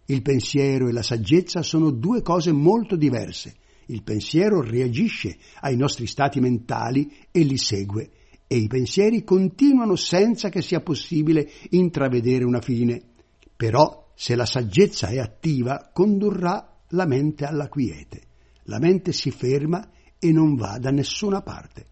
[0.06, 3.54] Il pensiero e la saggezza sono due cose molto diverse.
[3.86, 8.10] Il pensiero reagisce ai nostri stati mentali e li segue
[8.50, 13.00] e i pensieri continuano senza che sia possibile intravedere una fine.
[13.54, 18.22] Però, se la saggezza è attiva, condurrà la mente alla quiete.
[18.64, 19.86] La mente si ferma
[20.18, 21.84] e non va da nessuna parte.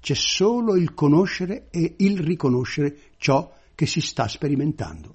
[0.00, 5.14] C'è solo il conoscere e il riconoscere ciò che si sta sperimentando.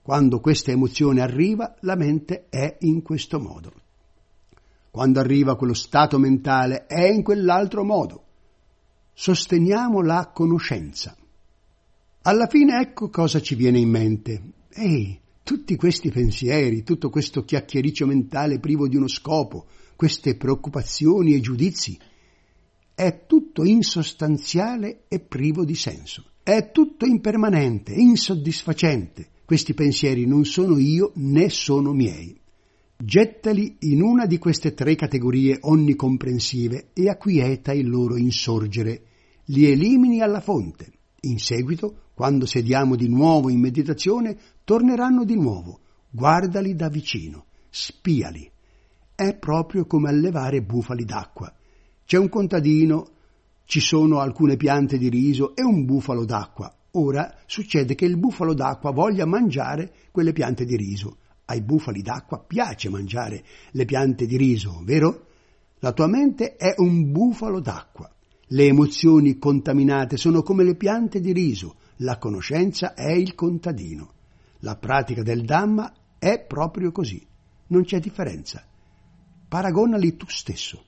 [0.00, 3.72] Quando questa emozione arriva, la mente è in questo modo.
[4.90, 8.24] Quando arriva quello stato mentale, è in quell'altro modo
[9.12, 11.16] sosteniamo la conoscenza.
[12.22, 14.42] Alla fine ecco cosa ci viene in mente.
[14.70, 21.40] Ehi, tutti questi pensieri, tutto questo chiacchiericcio mentale privo di uno scopo, queste preoccupazioni e
[21.40, 21.98] giudizi,
[22.94, 26.24] è tutto insostanziale e privo di senso.
[26.42, 29.28] È tutto impermanente, insoddisfacente.
[29.44, 32.40] Questi pensieri non sono io né sono miei.
[33.04, 39.02] Gettali in una di queste tre categorie onnicomprensive e acquieta il loro insorgere.
[39.46, 40.92] Li elimini alla fonte.
[41.22, 45.80] In seguito, quando sediamo di nuovo in meditazione, torneranno di nuovo.
[46.10, 48.48] Guardali da vicino, spiali.
[49.16, 51.52] È proprio come allevare bufali d'acqua.
[52.04, 53.08] C'è un contadino,
[53.64, 56.72] ci sono alcune piante di riso e un bufalo d'acqua.
[56.92, 61.16] Ora succede che il bufalo d'acqua voglia mangiare quelle piante di riso
[61.52, 65.26] ai bufali d'acqua piace mangiare le piante di riso, vero?
[65.80, 68.10] La tua mente è un bufalo d'acqua.
[68.46, 74.12] Le emozioni contaminate sono come le piante di riso, la conoscenza è il contadino.
[74.60, 77.24] La pratica del Dhamma è proprio così,
[77.68, 78.64] non c'è differenza.
[79.48, 80.84] Paragonali tu stesso.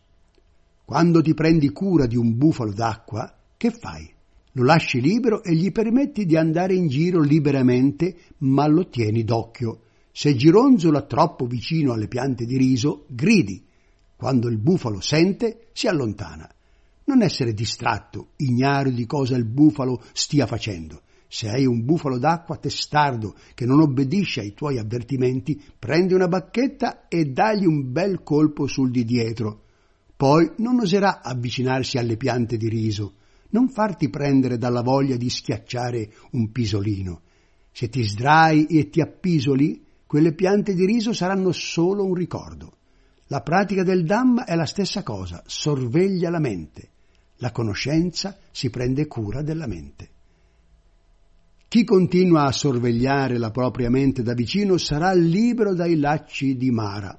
[0.84, 4.10] Quando ti prendi cura di un bufalo d'acqua, che fai?
[4.52, 9.80] Lo lasci libero e gli permetti di andare in giro liberamente, ma lo tieni d'occhio
[10.16, 13.60] se gironzola troppo vicino alle piante di riso, gridi.
[14.14, 16.48] Quando il bufalo sente, si allontana.
[17.06, 21.02] Non essere distratto, ignaro di cosa il bufalo stia facendo.
[21.26, 27.08] Se hai un bufalo d'acqua testardo che non obbedisce ai tuoi avvertimenti, prendi una bacchetta
[27.08, 29.64] e dagli un bel colpo sul di dietro.
[30.14, 33.14] Poi non oserà avvicinarsi alle piante di riso.
[33.50, 37.22] Non farti prendere dalla voglia di schiacciare un pisolino.
[37.72, 42.76] Se ti sdrai e ti appisoli, quelle piante di riso saranno solo un ricordo.
[43.28, 46.90] La pratica del Dhamma è la stessa cosa, sorveglia la mente.
[47.38, 50.10] La conoscenza si prende cura della mente.
[51.66, 57.18] Chi continua a sorvegliare la propria mente da vicino sarà libero dai lacci di Mara.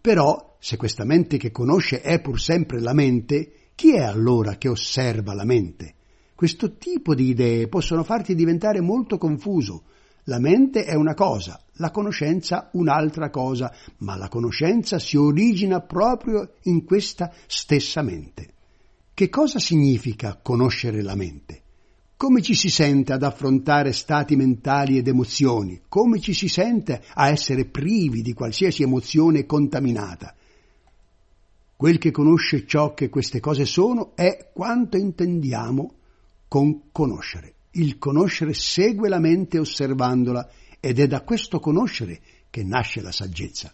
[0.00, 4.68] Però, se questa mente che conosce è pur sempre la mente, chi è allora che
[4.68, 5.94] osserva la mente?
[6.34, 9.82] Questo tipo di idee possono farti diventare molto confuso,
[10.28, 16.54] la mente è una cosa, la conoscenza un'altra cosa, ma la conoscenza si origina proprio
[16.62, 18.54] in questa stessa mente.
[19.14, 21.62] Che cosa significa conoscere la mente?
[22.16, 25.82] Come ci si sente ad affrontare stati mentali ed emozioni?
[25.86, 30.34] Come ci si sente a essere privi di qualsiasi emozione contaminata?
[31.76, 35.92] Quel che conosce ciò che queste cose sono è quanto intendiamo
[36.48, 37.55] con conoscere.
[37.78, 40.48] Il conoscere segue la mente osservandola
[40.80, 43.70] ed è da questo conoscere che nasce la saggezza.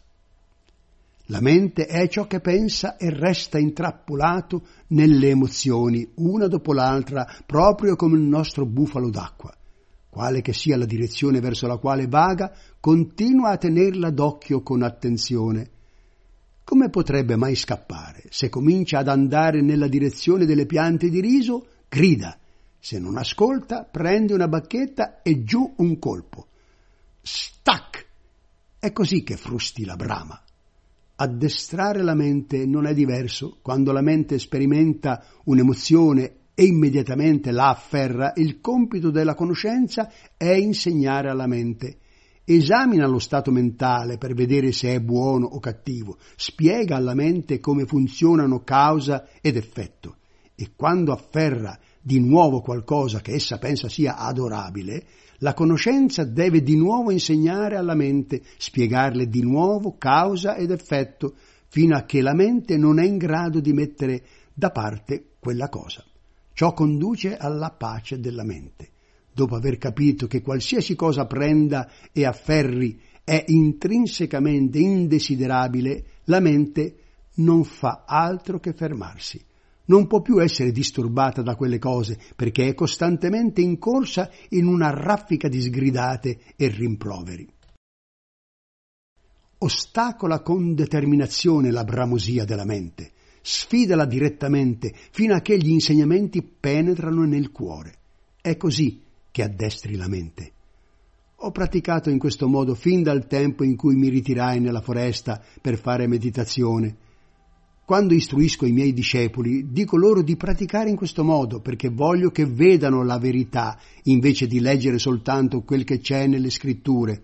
[1.26, 7.94] La mente è ciò che pensa e resta intrappolato nelle emozioni, una dopo l'altra, proprio
[7.94, 9.54] come il nostro bufalo d'acqua.
[10.10, 15.70] Quale che sia la direzione verso la quale vaga, continua a tenerla d'occhio con attenzione.
[16.64, 18.24] come potrebbe mai scappare?
[18.30, 22.38] Se comincia ad andare nella direzione delle piante di riso, grida.
[22.84, 26.48] Se non ascolta, prende una bacchetta e giù un colpo.
[27.20, 28.06] Stac!
[28.76, 30.42] È così che frusti la brama.
[31.14, 33.58] Addestrare la mente non è diverso.
[33.62, 41.30] Quando la mente sperimenta un'emozione e immediatamente la afferra, il compito della conoscenza è insegnare
[41.30, 41.98] alla mente.
[42.42, 47.86] Esamina lo stato mentale per vedere se è buono o cattivo, spiega alla mente come
[47.86, 50.16] funzionano causa ed effetto
[50.54, 55.04] e quando afferra di nuovo qualcosa che essa pensa sia adorabile,
[55.38, 61.34] la conoscenza deve di nuovo insegnare alla mente, spiegarle di nuovo causa ed effetto,
[61.68, 66.04] fino a che la mente non è in grado di mettere da parte quella cosa.
[66.52, 68.90] Ciò conduce alla pace della mente.
[69.32, 76.96] Dopo aver capito che qualsiasi cosa prenda e afferri è intrinsecamente indesiderabile, la mente
[77.36, 79.42] non fa altro che fermarsi
[79.86, 84.90] non può più essere disturbata da quelle cose perché è costantemente in corsa in una
[84.90, 87.48] raffica di sgridate e rimproveri.
[89.58, 93.12] Ostacola con determinazione la bramosia della mente,
[93.42, 97.94] sfidala direttamente fino a che gli insegnamenti penetrano nel cuore.
[98.40, 100.52] È così che addestri la mente.
[101.44, 105.76] Ho praticato in questo modo fin dal tempo in cui mi ritirai nella foresta per
[105.76, 106.96] fare meditazione
[107.84, 112.46] quando istruisco i miei discepoli, dico loro di praticare in questo modo perché voglio che
[112.46, 117.22] vedano la verità invece di leggere soltanto quel che c'è nelle scritture.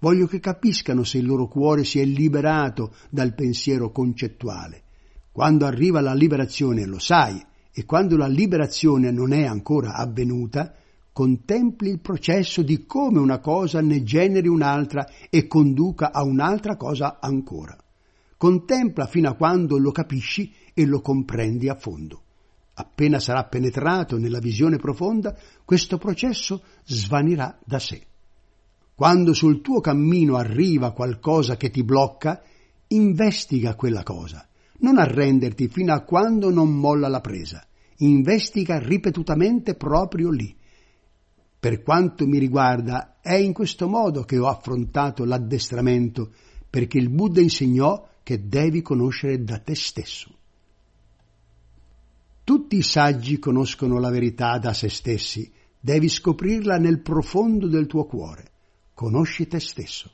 [0.00, 4.82] Voglio che capiscano se il loro cuore si è liberato dal pensiero concettuale.
[5.30, 7.40] Quando arriva la liberazione lo sai,
[7.72, 10.74] e quando la liberazione non è ancora avvenuta,
[11.12, 17.18] contempli il processo di come una cosa ne generi un'altra e conduca a un'altra cosa
[17.20, 17.76] ancora.
[18.40, 22.22] Contempla fino a quando lo capisci e lo comprendi a fondo.
[22.72, 28.02] Appena sarà penetrato nella visione profonda, questo processo svanirà da sé.
[28.94, 32.42] Quando sul tuo cammino arriva qualcosa che ti blocca,
[32.86, 34.48] investiga quella cosa.
[34.78, 37.62] Non arrenderti fino a quando non molla la presa.
[37.96, 40.56] Investiga ripetutamente proprio lì.
[41.60, 46.32] Per quanto mi riguarda, è in questo modo che ho affrontato l'addestramento,
[46.70, 50.32] perché il Buddha insegnò che devi conoscere da te stesso.
[52.44, 55.50] Tutti i saggi conoscono la verità da se stessi,
[55.80, 58.48] devi scoprirla nel profondo del tuo cuore.
[58.94, 60.12] Conosci te stesso.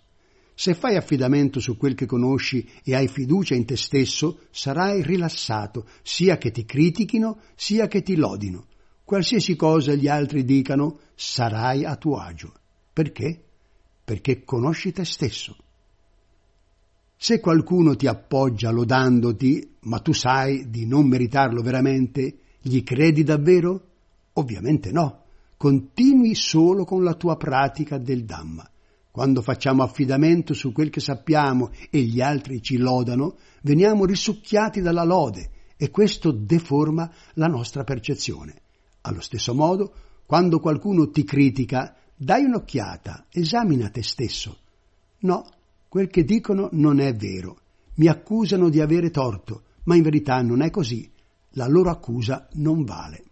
[0.55, 5.87] Se fai affidamento su quel che conosci e hai fiducia in te stesso, sarai rilassato,
[6.01, 8.69] sia che ti critichino, sia che ti lodino.
[9.05, 12.55] Qualsiasi cosa gli altri dicano, sarai a tuo agio.
[12.95, 13.45] Perché?
[14.03, 15.65] Perché conosci te stesso.
[17.19, 23.83] Se qualcuno ti appoggia lodandoti, ma tu sai di non meritarlo veramente, gli credi davvero?
[24.35, 25.23] Ovviamente no.
[25.57, 28.69] Continui solo con la tua pratica del Dhamma.
[29.11, 35.05] Quando facciamo affidamento su quel che sappiamo e gli altri ci lodano, veniamo risucchiati dalla
[35.05, 38.61] lode e questo deforma la nostra percezione.
[39.01, 39.95] Allo stesso modo,
[40.27, 44.59] quando qualcuno ti critica, dai un'occhiata, esamina te stesso.
[45.21, 45.47] No,
[45.97, 47.57] Quel che dicono non è vero.
[47.95, 51.11] Mi accusano di avere torto, ma in verità non è così.
[51.53, 53.25] La loro accusa non vale.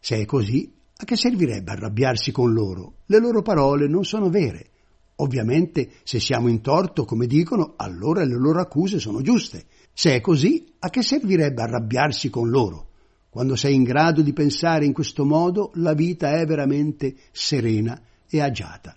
[0.00, 2.94] Se è così, a che servirebbe arrabbiarsi con loro?
[3.06, 4.70] Le loro parole non sono vere.
[5.18, 9.66] Ovviamente, se siamo in torto, come dicono, allora le loro accuse sono giuste.
[9.92, 12.88] Se è così, a che servirebbe arrabbiarsi con loro?
[13.30, 18.40] Quando sei in grado di pensare in questo modo, la vita è veramente serena e
[18.40, 18.96] agiata.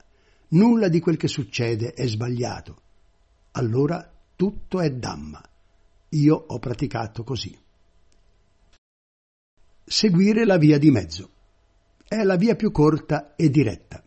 [0.55, 2.81] Nulla di quel che succede è sbagliato.
[3.51, 5.43] Allora tutto è Dhamma.
[6.09, 7.57] Io ho praticato così.
[9.83, 11.29] Seguire la via di mezzo.
[12.07, 14.01] È la via più corta e diretta.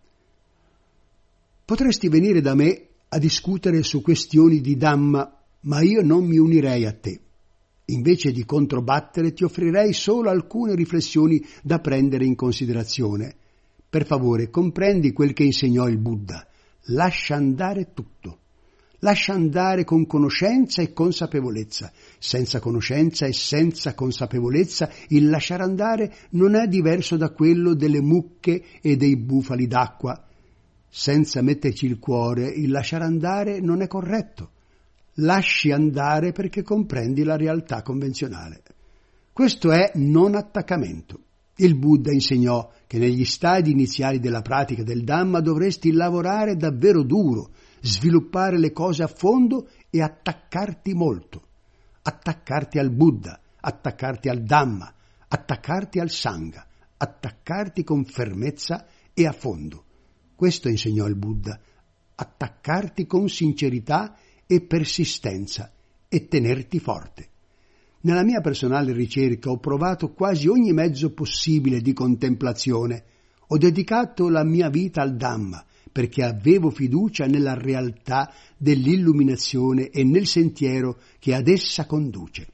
[1.66, 6.86] Potresti venire da me a discutere su questioni di Dhamma, ma io non mi unirei
[6.86, 7.20] a te.
[7.86, 13.36] Invece di controbattere ti offrirei solo alcune riflessioni da prendere in considerazione
[13.88, 16.46] per favore, comprendi quel che insegnò il Buddha.
[16.90, 18.38] Lascia andare tutto.
[19.00, 21.92] Lascia andare con conoscenza e consapevolezza.
[22.18, 28.62] Senza conoscenza e senza consapevolezza il lasciare andare non è diverso da quello delle mucche
[28.80, 30.22] e dei bufali d'acqua.
[30.88, 34.50] Senza metterci il cuore, il lasciare andare non è corretto.
[35.20, 38.62] Lasci andare perché comprendi la realtà convenzionale.
[39.32, 41.20] Questo è non attaccamento.
[41.60, 47.50] Il Buddha insegnò che negli stadi iniziali della pratica del Dhamma dovresti lavorare davvero duro,
[47.80, 51.46] sviluppare le cose a fondo e attaccarti molto.
[52.02, 54.94] Attaccarti al Buddha, attaccarti al Dhamma,
[55.26, 56.64] attaccarti al Sangha,
[56.96, 59.84] attaccarti con fermezza e a fondo.
[60.36, 61.58] Questo insegnò il Buddha,
[62.14, 65.72] attaccarti con sincerità e persistenza
[66.08, 67.27] e tenerti forte.
[68.08, 73.04] Nella mia personale ricerca ho provato quasi ogni mezzo possibile di contemplazione.
[73.48, 80.26] Ho dedicato la mia vita al Dhamma perché avevo fiducia nella realtà dell'illuminazione e nel
[80.26, 82.48] sentiero che ad essa conduce.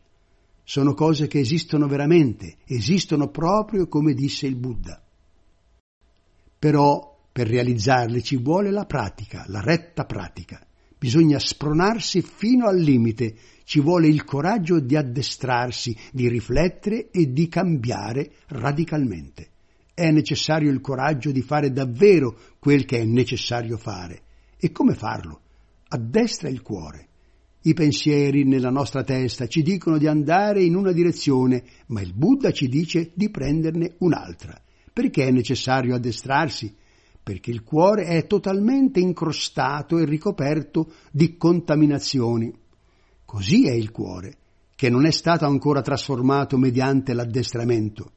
[0.64, 5.00] Sono cose che esistono veramente, esistono proprio come disse il Buddha.
[6.58, 10.66] Però per realizzarle ci vuole la pratica, la retta pratica.
[11.04, 13.34] Bisogna spronarsi fino al limite,
[13.64, 19.48] ci vuole il coraggio di addestrarsi, di riflettere e di cambiare radicalmente.
[19.92, 24.22] È necessario il coraggio di fare davvero quel che è necessario fare.
[24.56, 25.42] E come farlo?
[25.88, 27.08] Addestra il cuore.
[27.64, 32.50] I pensieri nella nostra testa ci dicono di andare in una direzione, ma il Buddha
[32.50, 34.58] ci dice di prenderne un'altra.
[34.90, 36.74] Perché è necessario addestrarsi?
[37.24, 42.52] Perché il cuore è totalmente incrostato e ricoperto di contaminazioni.
[43.24, 44.36] Così è il cuore,
[44.76, 48.12] che non è stato ancora trasformato mediante l'addestramento.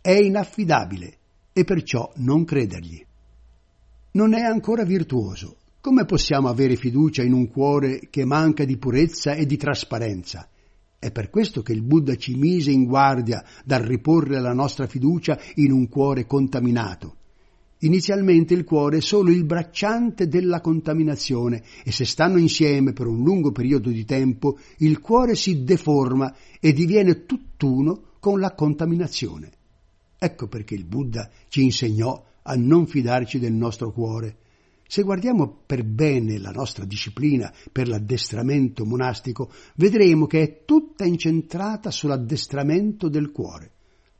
[0.00, 1.18] È inaffidabile
[1.52, 3.04] e perciò non credergli.
[4.12, 5.56] Non è ancora virtuoso.
[5.80, 10.48] Come possiamo avere fiducia in un cuore che manca di purezza e di trasparenza?
[11.00, 15.36] È per questo che il Buddha ci mise in guardia dal riporre la nostra fiducia
[15.54, 17.17] in un cuore contaminato
[17.82, 23.22] Inizialmente il cuore è solo il bracciante della contaminazione e se stanno insieme per un
[23.22, 29.50] lungo periodo di tempo il cuore si deforma e diviene tutt'uno con la contaminazione.
[30.18, 34.38] Ecco perché il Buddha ci insegnò a non fidarci del nostro cuore.
[34.84, 41.92] Se guardiamo per bene la nostra disciplina per l'addestramento monastico, vedremo che è tutta incentrata
[41.92, 43.72] sull'addestramento del cuore.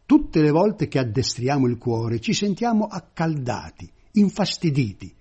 [0.09, 5.15] Tutte le volte che addestriamo il cuore ci sentiamo accaldati, infastiditi.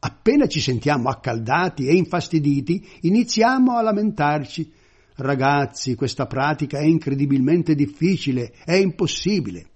[0.00, 4.72] Appena ci sentiamo accaldati e infastiditi, iniziamo a lamentarci.
[5.14, 9.68] Ragazzi, questa pratica è incredibilmente difficile, è impossibile.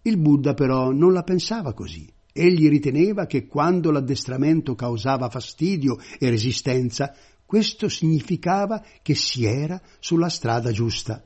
[0.00, 2.10] Il Buddha però non la pensava così.
[2.32, 7.14] Egli riteneva che quando l'addestramento causava fastidio e resistenza,
[7.44, 11.22] questo significava che si era sulla strada giusta.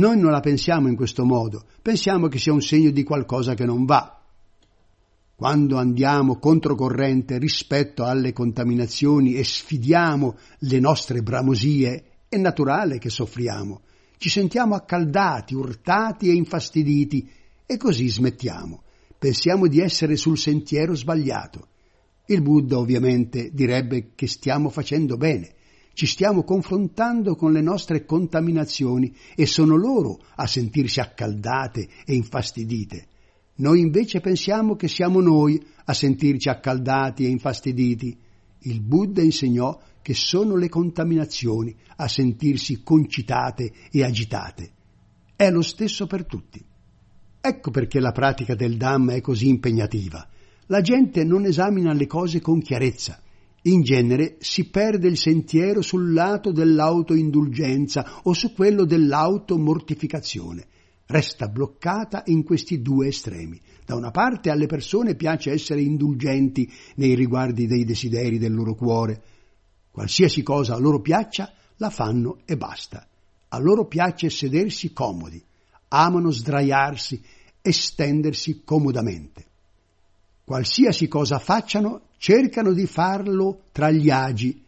[0.00, 3.66] Noi non la pensiamo in questo modo, pensiamo che sia un segno di qualcosa che
[3.66, 4.18] non va.
[5.34, 13.82] Quando andiamo controcorrente rispetto alle contaminazioni e sfidiamo le nostre bramosie, è naturale che soffriamo.
[14.16, 17.28] Ci sentiamo accaldati, urtati e infastiditi
[17.66, 18.82] e così smettiamo.
[19.18, 21.68] Pensiamo di essere sul sentiero sbagliato.
[22.24, 25.56] Il Buddha ovviamente direbbe che stiamo facendo bene,
[25.92, 33.06] ci stiamo confrontando con le nostre contaminazioni e sono loro a sentirsi accaldate e infastidite.
[33.56, 38.16] Noi invece pensiamo che siamo noi a sentirci accaldati e infastiditi.
[38.60, 44.72] Il Buddha insegnò che sono le contaminazioni a sentirsi concitate e agitate.
[45.36, 46.64] È lo stesso per tutti.
[47.42, 50.26] Ecco perché la pratica del Dhamma è così impegnativa.
[50.66, 53.20] La gente non esamina le cose con chiarezza
[53.62, 60.66] in genere si perde il sentiero sul lato dell'autoindulgenza o su quello dell'automortificazione.
[61.06, 63.60] Resta bloccata in questi due estremi.
[63.84, 69.22] Da una parte alle persone piace essere indulgenti nei riguardi dei desideri del loro cuore.
[69.90, 73.06] Qualsiasi cosa a loro piaccia, la fanno e basta.
[73.48, 75.42] A loro piace sedersi comodi.
[75.88, 77.20] Amano sdraiarsi
[77.60, 79.49] e stendersi comodamente.
[80.50, 84.64] Qualsiasi cosa facciano, cercano di farlo tra gli agi.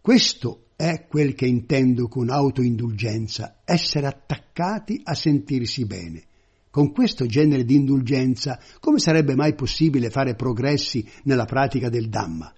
[0.00, 6.22] Questo è quel che intendo con autoindulgenza, essere attaccati a sentirsi bene.
[6.70, 12.54] Con questo genere di indulgenza, come sarebbe mai possibile fare progressi nella pratica del Dhamma?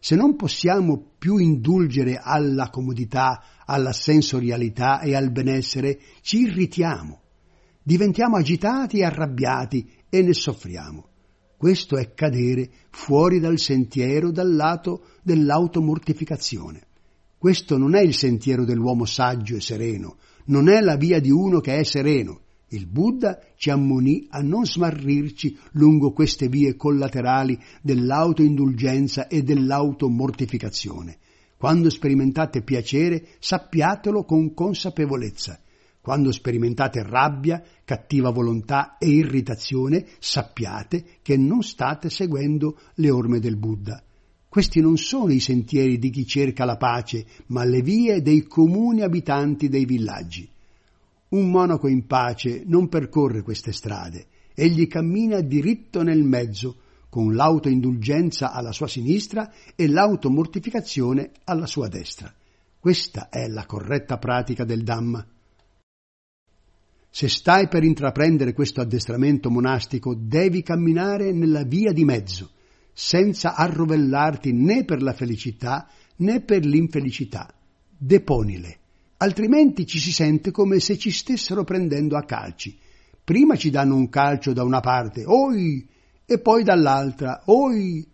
[0.00, 7.20] Se non possiamo più indulgere alla comodità, alla sensorialità e al benessere, ci irritiamo,
[7.80, 11.10] diventiamo agitati e arrabbiati e ne soffriamo.
[11.58, 16.82] Questo è cadere fuori dal sentiero dal lato dell'automortificazione.
[17.36, 21.58] Questo non è il sentiero dell'uomo saggio e sereno, non è la via di uno
[21.58, 22.42] che è sereno.
[22.68, 31.18] Il Buddha ci ammonì a non smarrirci lungo queste vie collaterali dell'autoindulgenza e dell'automortificazione.
[31.56, 35.58] Quando sperimentate piacere, sappiatelo con consapevolezza
[36.08, 43.58] quando sperimentate rabbia, cattiva volontà e irritazione, sappiate che non state seguendo le orme del
[43.58, 44.02] Buddha.
[44.48, 49.02] Questi non sono i sentieri di chi cerca la pace, ma le vie dei comuni
[49.02, 50.48] abitanti dei villaggi.
[51.28, 56.76] Un monaco in pace non percorre queste strade, egli cammina diritto nel mezzo,
[57.10, 62.32] con l'autoindulgenza alla sua sinistra e l'automortificazione alla sua destra.
[62.80, 65.26] Questa è la corretta pratica del Dhamma.
[67.18, 72.52] Se stai per intraprendere questo addestramento monastico, devi camminare nella via di mezzo,
[72.92, 75.88] senza arrovellarti né per la felicità
[76.18, 77.52] né per l'infelicità.
[77.88, 78.78] Deponile,
[79.16, 82.78] altrimenti ci si sente come se ci stessero prendendo a calci.
[83.24, 85.84] Prima ci danno un calcio da una parte, oi,
[86.24, 88.06] e poi dall'altra, oi.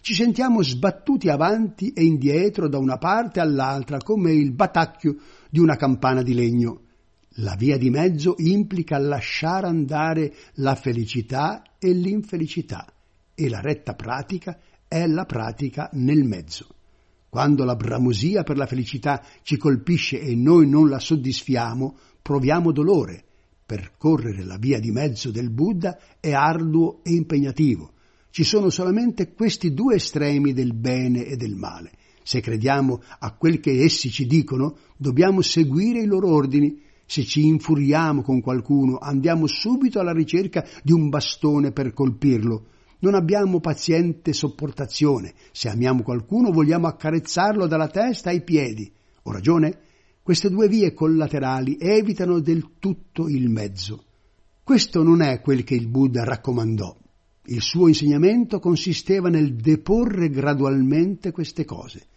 [0.00, 5.16] Ci sentiamo sbattuti avanti e indietro da una parte all'altra come il batacchio
[5.50, 6.83] di una campana di legno.
[7.38, 12.86] La via di mezzo implica lasciare andare la felicità e l'infelicità
[13.34, 16.68] e la retta pratica è la pratica nel mezzo.
[17.28, 23.24] Quando la bramosia per la felicità ci colpisce e noi non la soddisfiamo, proviamo dolore.
[23.66, 27.94] Percorrere la via di mezzo del Buddha è arduo e impegnativo.
[28.30, 31.90] Ci sono solamente questi due estremi del bene e del male.
[32.22, 36.80] Se crediamo a quel che essi ci dicono, dobbiamo seguire i loro ordini.
[37.14, 42.66] Se ci infuriamo con qualcuno, andiamo subito alla ricerca di un bastone per colpirlo.
[42.98, 45.32] Non abbiamo paziente sopportazione.
[45.52, 48.92] Se amiamo qualcuno vogliamo accarezzarlo dalla testa ai piedi.
[49.22, 49.78] Ho ragione?
[50.24, 54.06] Queste due vie collaterali evitano del tutto il mezzo.
[54.64, 56.96] Questo non è quel che il Buddha raccomandò.
[57.44, 62.08] Il suo insegnamento consisteva nel deporre gradualmente queste cose.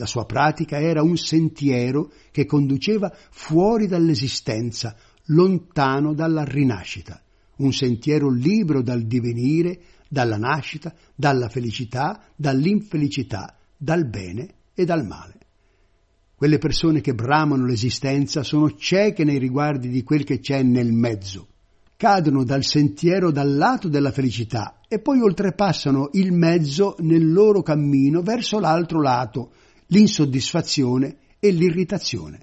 [0.00, 4.96] La sua pratica era un sentiero che conduceva fuori dall'esistenza,
[5.26, 7.20] lontano dalla rinascita,
[7.56, 9.78] un sentiero libero dal divenire,
[10.08, 15.34] dalla nascita, dalla felicità, dall'infelicità, dal bene e dal male.
[16.34, 21.46] Quelle persone che bramano l'esistenza sono cieche nei riguardi di quel che c'è nel mezzo.
[21.94, 28.22] Cadono dal sentiero dal lato della felicità e poi oltrepassano il mezzo nel loro cammino
[28.22, 29.50] verso l'altro lato,
[29.90, 32.40] l'insoddisfazione e l'irritazione.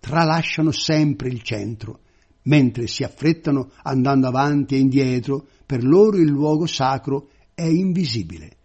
[0.00, 2.00] Tralasciano sempre il centro,
[2.42, 8.56] mentre si affrettano andando avanti e indietro per loro il luogo sacro è invisibile.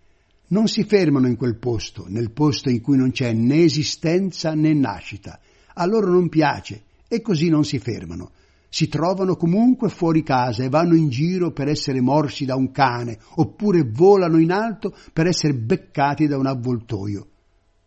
[0.48, 4.74] Non si fermano in quel posto, nel posto in cui non c'è né esistenza né
[4.74, 5.40] nascita.
[5.76, 8.32] A loro non piace e così non si fermano.
[8.70, 13.18] Si trovano comunque fuori casa e vanno in giro per essere morsi da un cane,
[13.36, 17.31] oppure volano in alto per essere beccati da un avvoltoio.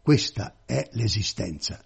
[0.04, 1.82] Questa è l'esistenza.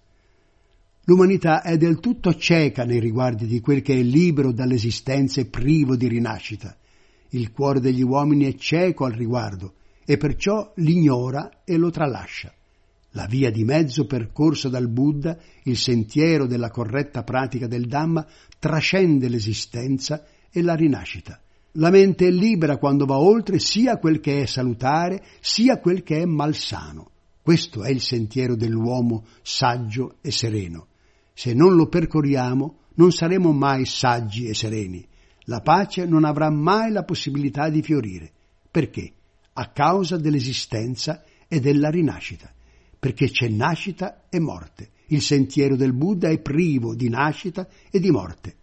[1.05, 5.95] L'umanità è del tutto cieca nei riguardi di quel che è libero dall'esistenza e privo
[5.95, 6.77] di rinascita.
[7.29, 12.53] Il cuore degli uomini è cieco al riguardo e perciò l'ignora e lo tralascia.
[13.11, 18.27] La via di mezzo percorsa dal Buddha, il sentiero della corretta pratica del Dhamma,
[18.59, 21.41] trascende l'esistenza e la rinascita.
[21.75, 26.23] La mente è libera quando va oltre sia quel che è salutare, sia quel che
[26.23, 27.13] è malsano.
[27.49, 30.89] Questo è il sentiero dell'uomo saggio e sereno.
[31.33, 35.09] Se non lo percorriamo, non saremo mai saggi e sereni
[35.45, 38.31] la pace non avrà mai la possibilità di fiorire.
[38.71, 39.13] Perché?
[39.55, 42.53] A causa dell'esistenza e della rinascita.
[42.99, 44.91] Perché c'è nascita e morte.
[45.07, 48.57] Il sentiero del Buddha è privo di nascita e di morte.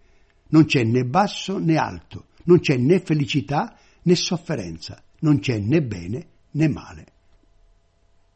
[0.49, 5.81] Non c'è né basso né alto, non c'è né felicità né sofferenza, non c'è né
[5.81, 7.13] bene né male.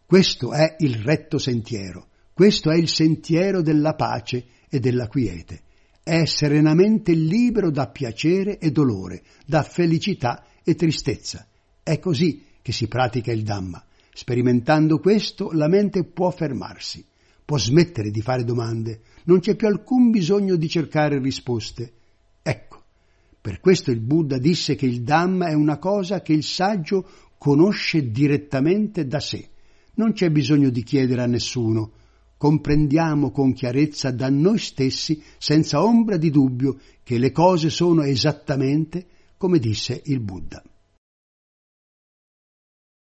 [0.09, 5.67] Questo è il retto sentiero, questo è il sentiero della pace e della quiete
[6.09, 11.45] è serenamente libero da piacere e dolore, da felicità e tristezza.
[11.83, 13.85] È così che si pratica il Dhamma.
[14.11, 17.05] Sperimentando questo, la mente può fermarsi,
[17.45, 21.93] può smettere di fare domande, non c'è più alcun bisogno di cercare risposte.
[22.41, 22.85] Ecco,
[23.39, 27.07] per questo il Buddha disse che il Dhamma è una cosa che il saggio
[27.37, 29.47] conosce direttamente da sé.
[29.99, 31.91] Non c'è bisogno di chiedere a nessuno,
[32.37, 39.05] comprendiamo con chiarezza da noi stessi, senza ombra di dubbio, che le cose sono esattamente
[39.35, 40.63] come disse il Buddha.